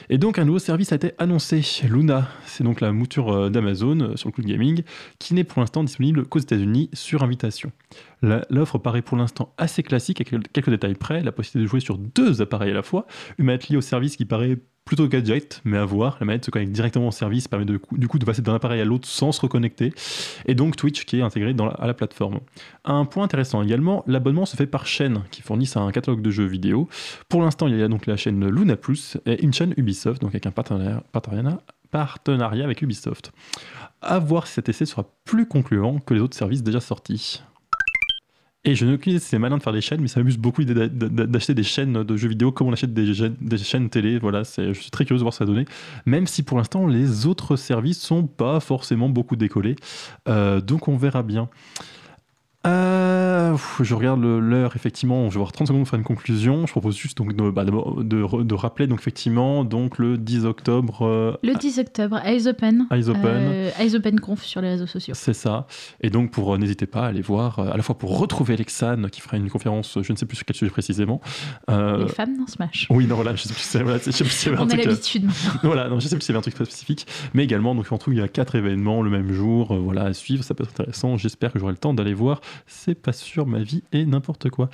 [0.09, 2.27] Et donc un nouveau service a été annoncé, Luna.
[2.45, 4.81] C'est donc la mouture euh, d'Amazon euh, sur cloud gaming
[5.19, 7.71] qui n'est pour l'instant disponible qu'aux États-Unis sur invitation.
[8.23, 11.99] L'offre paraît pour l'instant assez classique avec quelques détails près, la possibilité de jouer sur
[11.99, 13.05] deux appareils à la fois,
[13.37, 16.17] une manette liée au service qui paraît plutôt gadget, mais à voir.
[16.19, 18.81] La manette se connecte directement au service, permet de, du coup de passer d'un appareil
[18.81, 19.93] à l'autre sans se reconnecter.
[20.45, 22.39] Et donc Twitch qui est intégré à la plateforme.
[22.83, 26.45] Un point intéressant également, l'abonnement se fait par chaîne qui fournissent un catalogue de jeux
[26.45, 26.89] vidéo.
[27.29, 30.31] Pour l'instant, il y a donc la chaîne Luna Plus et une chaîne Ubisoft, donc
[30.31, 31.03] avec un partenariat
[32.63, 33.31] avec Ubisoft.
[34.01, 37.43] À voir si cet essai sera plus concluant que les autres services déjà sortis.
[38.63, 40.37] Et je n'ai aucune idée si c'est malin de faire des chaînes, mais ça m'amuse
[40.37, 44.19] beaucoup d'acheter des chaînes de jeux vidéo comme on achète des, chaînes- télé.
[44.19, 45.65] Voilà, je suis très curieux de voir ça donner.
[46.05, 49.75] Même si pour l'instant, les autres services sont pas forcément beaucoup décollés.
[50.29, 51.49] Euh, donc on verra bien.
[52.67, 53.10] Euh,
[53.81, 56.65] je regarde l'heure, effectivement, je vais avoir 30 secondes pour faire une conclusion.
[56.65, 61.05] Je propose juste donc de, bah, de, de rappeler donc effectivement donc le 10 octobre,
[61.05, 62.87] euh, Le 10 octobre, Eyes Open.
[62.91, 63.25] Eyes Open.
[63.25, 65.13] Euh, Eyes Open Conf sur les réseaux sociaux.
[65.15, 65.67] c'est ça.
[66.01, 69.09] Et donc pour euh, n'hésitez pas à aller voir, à la fois pour retrouver Lexane
[69.09, 71.21] qui fera une conférence, je ne sais plus sur quel sujet précisément.
[71.67, 72.87] Les femmes dans Smash.
[72.89, 75.29] oui, non, voilà, je sais plus, si- voilà, un On a l'habitude
[75.63, 78.11] voilà, non, je sais plus y avait un truc spécifique, mais également, donc en tout,
[78.11, 81.17] il y a quatre événements le même jour, voilà, à suivre, ça peut être intéressant.
[81.17, 84.69] J'espère que j'aurai le temps d'aller voir c'est pas sûr, ma vie est n'importe quoi.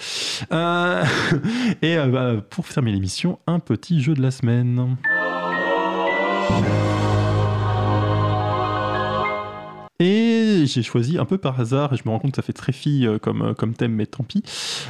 [0.52, 1.04] Euh,
[1.82, 4.96] et euh, bah, pour fermer l'émission, un petit jeu de la semaine.
[10.66, 12.72] J'ai choisi un peu par hasard, et je me rends compte que ça fait très
[12.74, 14.44] fille euh, comme, euh, comme thème, mais tant pis.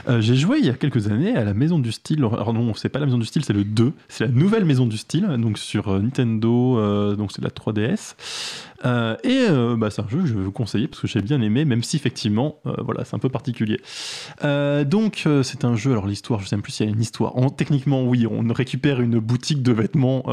[0.07, 2.19] Euh, j'ai joué il y a quelques années à la Maison du Style.
[2.19, 3.91] Alors non, c'est pas la Maison du Style, c'est le 2.
[4.07, 8.15] C'est la nouvelle Maison du Style, donc sur Nintendo, donc c'est la 3DS.
[8.85, 9.47] Euh, et
[9.77, 11.81] bah, c'est un jeu que je vais vous conseiller parce que j'ai bien aimé, même
[11.83, 13.79] si effectivement, voilà, c'est un peu particulier.
[14.43, 15.91] Donc c'est un jeu.
[15.91, 17.35] Alors l'histoire, je sais même plus s'il y a une histoire.
[17.37, 20.23] En- techniquement, oui, on récupère une boutique de vêtements.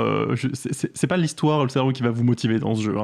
[0.53, 2.95] C'est- pas l'histoire, le cerveau qui va vous motiver dans ce jeu.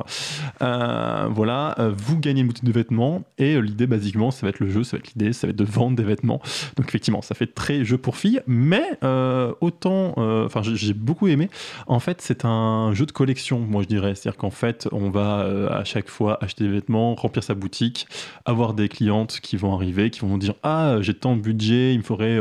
[0.60, 1.28] hein.
[1.34, 4.68] Voilà, vous gagnez une boutique de vêtements et euh, l'idée, basiquement, ça va être le
[4.68, 6.40] jeu, ça va être l'idée, ça va être de vendre des vêtements.
[6.76, 11.28] Donc effectivement, ça fait très jeu pour filles, mais euh, autant, euh, enfin, j'ai- beaucoup
[11.28, 11.48] aimé.
[11.86, 14.14] En fait, c'est un jeu de collection, moi je dirais.
[14.14, 15.40] C'est-à-dire qu'en fait, on va
[15.70, 18.06] à chaque fois acheter des vêtements, remplir sa boutique,
[18.44, 21.98] avoir des clientes qui vont arriver, qui vont dire Ah, j'ai tant de budget, il
[21.98, 22.38] me faudrait,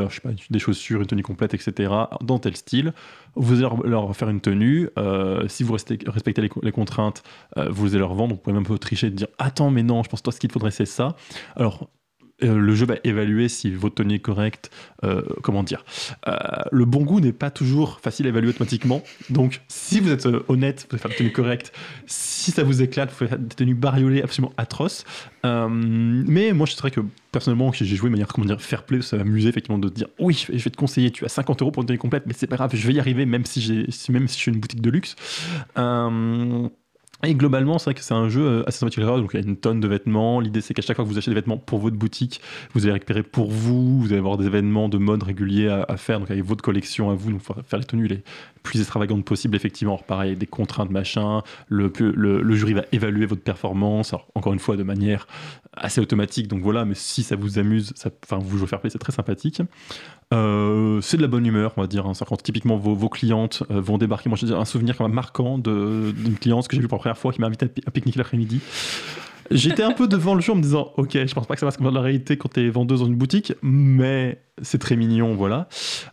[0.49, 2.93] des chaussures, une tenue complète, etc., dans tel style.
[3.41, 4.89] Vous allez leur, faire une tenue.
[4.97, 7.23] euh, si vous respectez les, co- les contraintes,
[7.57, 8.35] euh, vous allez leur vendre.
[8.35, 10.39] Vous pouvez même un peu tricher et dire Attends, mais non, je pense toi, ce
[10.39, 11.15] qu'il faudrait, c'est ça.
[11.55, 11.89] Alors,
[12.41, 14.71] le jeu va évaluer si votre tenue est correcte.
[15.03, 15.83] euh, comment dire
[16.27, 16.35] Euh,
[16.71, 19.01] Le bon goût n'est pas toujours facile à évaluer automatiquement.
[19.29, 21.71] Donc, si vous êtes euh, honnête, vous allez faire une tenue correcte.
[22.05, 25.05] Si ça vous éclate, vous faites des tenues bariolées absolument atroces.
[25.45, 29.01] Euh, mais moi, je dirais que personnellement, j'ai joué de manière comment dire, fair play.
[29.01, 31.11] Ça m'amusait effectivement de dire Oui, je vais- te conseiller.
[31.11, 32.99] Tu as 50 euros pour une tenue complète, mais c'est pas grave, je vais y
[32.99, 35.15] arriver, même si- même si je suis une boutique de luxe.
[37.23, 39.03] Et globalement, c'est vrai que c'est un jeu euh, assez sympathique.
[39.03, 40.39] Donc, il y a une tonne de vêtements.
[40.39, 42.39] L'idée, c'est qu'à chaque fois que vous achetez des vêtements pour votre boutique,
[42.73, 43.99] vous allez récupérer pour vous.
[43.99, 46.19] Vous allez avoir des événements de mode réguliers à, faire.
[46.19, 47.31] Donc, avec votre collection à vous.
[47.31, 48.23] Donc, faut faire les tenues les
[48.63, 49.97] plus extravagantes possibles, effectivement.
[49.97, 51.41] Pareil, des contraintes, machin.
[51.67, 51.91] Le,
[52.55, 54.13] jury va évaluer votre performance.
[54.35, 55.27] Encore une fois, de manière
[55.73, 56.47] assez automatique.
[56.47, 56.85] Donc, voilà.
[56.85, 59.61] Mais si ça vous amuse, ça, enfin, vous jouez fair play, c'est très sympathique.
[60.33, 62.05] Euh, c'est de la bonne humeur, on va dire.
[62.05, 62.13] hein.
[62.27, 64.29] Quand typiquement vos, vos clientes euh, vont débarquer.
[64.29, 67.17] Moi, j'ai un souvenir quand même marquant d'une cliente que j'ai vue pour la première
[67.17, 68.61] fois qui m'a invité à pique-nique l'après-midi.
[69.51, 71.65] J'étais un peu devant le jeu en me disant Ok, je pense pas que ça
[71.65, 74.95] va se comme dans la réalité quand t'es vendeuse dans une boutique, mais c'est très
[74.95, 75.67] mignon, voilà.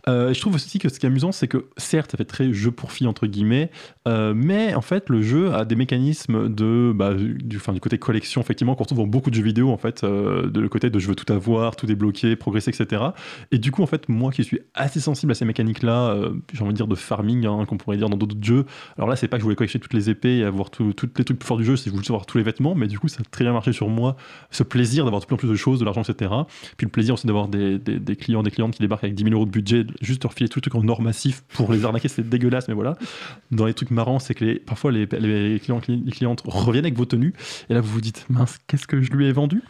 [0.09, 2.53] Euh, je trouve aussi que ce qui est amusant, c'est que certes, ça fait très
[2.53, 3.71] jeu pour filles, entre guillemets,
[4.07, 8.75] euh, mais en fait, le jeu a des mécanismes de, bah, du, côté collection, effectivement,
[8.75, 11.09] qu'on retrouve dans beaucoup de jeux vidéo, en fait, euh, de le côté de je
[11.09, 13.03] veux tout avoir, tout débloquer, progresser, etc.
[13.51, 16.63] Et du coup, en fait, moi qui suis assez sensible à ces mécaniques-là, euh, j'ai
[16.63, 18.65] envie de dire de farming, hein, qu'on pourrait dire dans d'autres jeux.
[18.97, 20.95] Alors là, c'est pas que je voulais collecter toutes les épées et avoir tous les
[20.95, 22.99] trucs plus forts du jeu, c'est que je voulais avoir tous les vêtements, mais du
[22.99, 24.17] coup, ça très bien marché sur moi.
[24.51, 26.31] Ce plaisir d'avoir de plus en plus de choses, de l'argent, etc.
[26.77, 29.25] Puis le plaisir aussi d'avoir des, des- des clients, des clientes qui débarquent avec 10
[29.25, 31.85] 000 euros de budget, juste leur filer tout le truc en or massif pour les
[31.85, 32.97] arnaquer, c'est dégueulasse, mais voilà.
[33.51, 37.05] Dans les trucs marrants, c'est que parfois les, les clients, les clientes reviennent avec vos
[37.07, 37.35] tenues,
[37.71, 39.63] et là vous vous dites, mince, qu'est-ce que je lui ai vendu?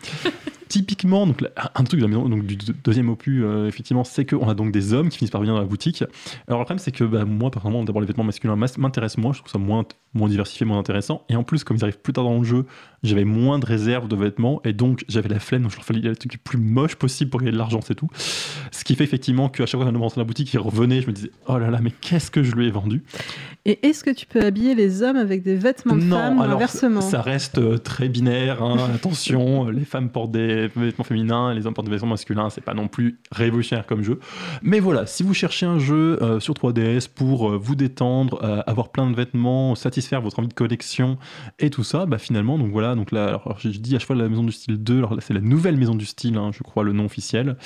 [0.76, 1.42] Typiquement, donc,
[1.74, 5.08] un truc donc, du deux- deuxième opus, euh, effectivement, c'est qu'on a donc des hommes
[5.08, 6.02] qui finissent par venir dans la boutique.
[6.48, 9.32] Alors, le problème, c'est que bah, moi, personnellement, d'abord, les vêtements masculins mas- m'intéressent moins,
[9.32, 11.22] je trouve ça moins, moins diversifié, moins intéressant.
[11.30, 12.66] Et en plus, comme ils arrivent plus tard dans le jeu,
[13.02, 16.00] j'avais moins de réserves de vêtements, et donc j'avais la flemme, donc je leur fallait
[16.00, 18.08] les trucs les plus moches possible pour gagner de l'argent, c'est tout.
[18.70, 21.06] Ce qui fait effectivement qu'à chaque fois qu'on rentrait dans la boutique, ils revenaient, je
[21.06, 23.02] me disais, oh là là, mais qu'est-ce que je lui ai vendu?
[23.64, 26.56] Et est-ce que tu peux habiller les hommes avec des vêtements de femmes ou alors,
[26.56, 27.00] inversement?
[27.00, 28.62] Ça reste euh, très binaire.
[28.62, 32.50] hein, attention, euh, les femmes portent des vêtements féminins, les hommes portent des vêtements masculins.
[32.50, 34.20] C'est pas non plus révolutionnaire comme jeu.
[34.62, 38.62] Mais voilà, si vous cherchez un jeu euh, sur 3DS pour euh, vous détendre, euh,
[38.66, 41.18] avoir plein de vêtements, satisfaire votre envie de collection
[41.58, 42.94] et tout ça, bah finalement, donc voilà.
[42.94, 44.98] Donc là, alors, je dis à chaque fois la maison du style 2.
[44.98, 47.56] Alors là, c'est la nouvelle maison du style, hein, je crois, le nom officiel.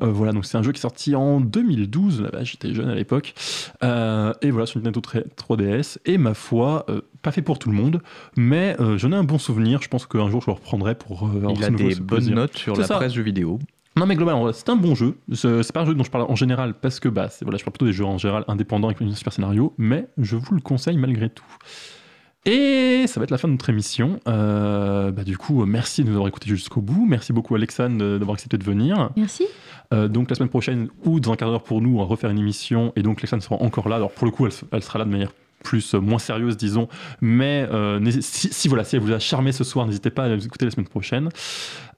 [0.00, 2.28] Voilà, donc c'est un jeu qui est sorti en 2012.
[2.32, 3.34] Là, j'étais jeune à l'époque.
[3.82, 5.98] Et voilà, sur Nintendo 3DS.
[6.04, 6.86] Et ma foi,
[7.22, 8.02] pas fait pour tout le monde,
[8.36, 9.80] mais euh, j'en ai un bon souvenir.
[9.82, 11.24] Je pense qu'un jour je le reprendrai pour.
[11.26, 12.34] euh, avoir Il a nouveau- des bonnes plaisir.
[12.36, 12.96] notes sur la ça.
[12.96, 13.58] presse jeux vidéo.
[13.96, 15.18] Non, mais globalement, c'est un bon jeu.
[15.34, 17.72] C'est pas un jeu dont je parle en général parce que bah, voilà, je parle
[17.72, 20.96] plutôt des jeux en général indépendants avec un super scénario, mais je vous le conseille
[20.96, 21.44] malgré tout.
[22.44, 24.18] Et ça va être la fin de notre émission.
[24.26, 27.06] Euh, bah, du coup, merci de nous avoir écoutés jusqu'au bout.
[27.06, 29.10] Merci beaucoup, Alexandre, de- d'avoir accepté de venir.
[29.16, 29.44] Merci.
[29.94, 32.30] Euh, donc la semaine prochaine ou dans un quart d'heure pour nous, on va refaire
[32.30, 33.96] une émission et donc Alexandre sera encore là.
[33.96, 36.88] Alors pour le coup, elle, elle sera là de manière plus euh, moins sérieuse, disons.
[37.20, 40.28] Mais euh, si, si, voilà, si elle vous a charmé ce soir, n'hésitez pas à
[40.28, 41.28] nous écouter la semaine prochaine.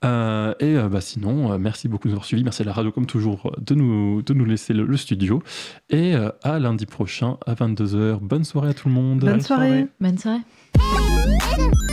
[0.04, 2.44] Euh, et euh, bah, sinon, euh, merci beaucoup de nous avoir suivis.
[2.44, 5.42] Merci à la radio comme toujours de nous, de nous laisser le, le studio.
[5.90, 8.18] Et euh, à lundi prochain à 22h.
[8.20, 9.20] Bonne soirée à tout le monde.
[9.20, 9.86] Bonne soirée.
[10.00, 10.40] Bonne soirée.
[11.56, 11.83] Thank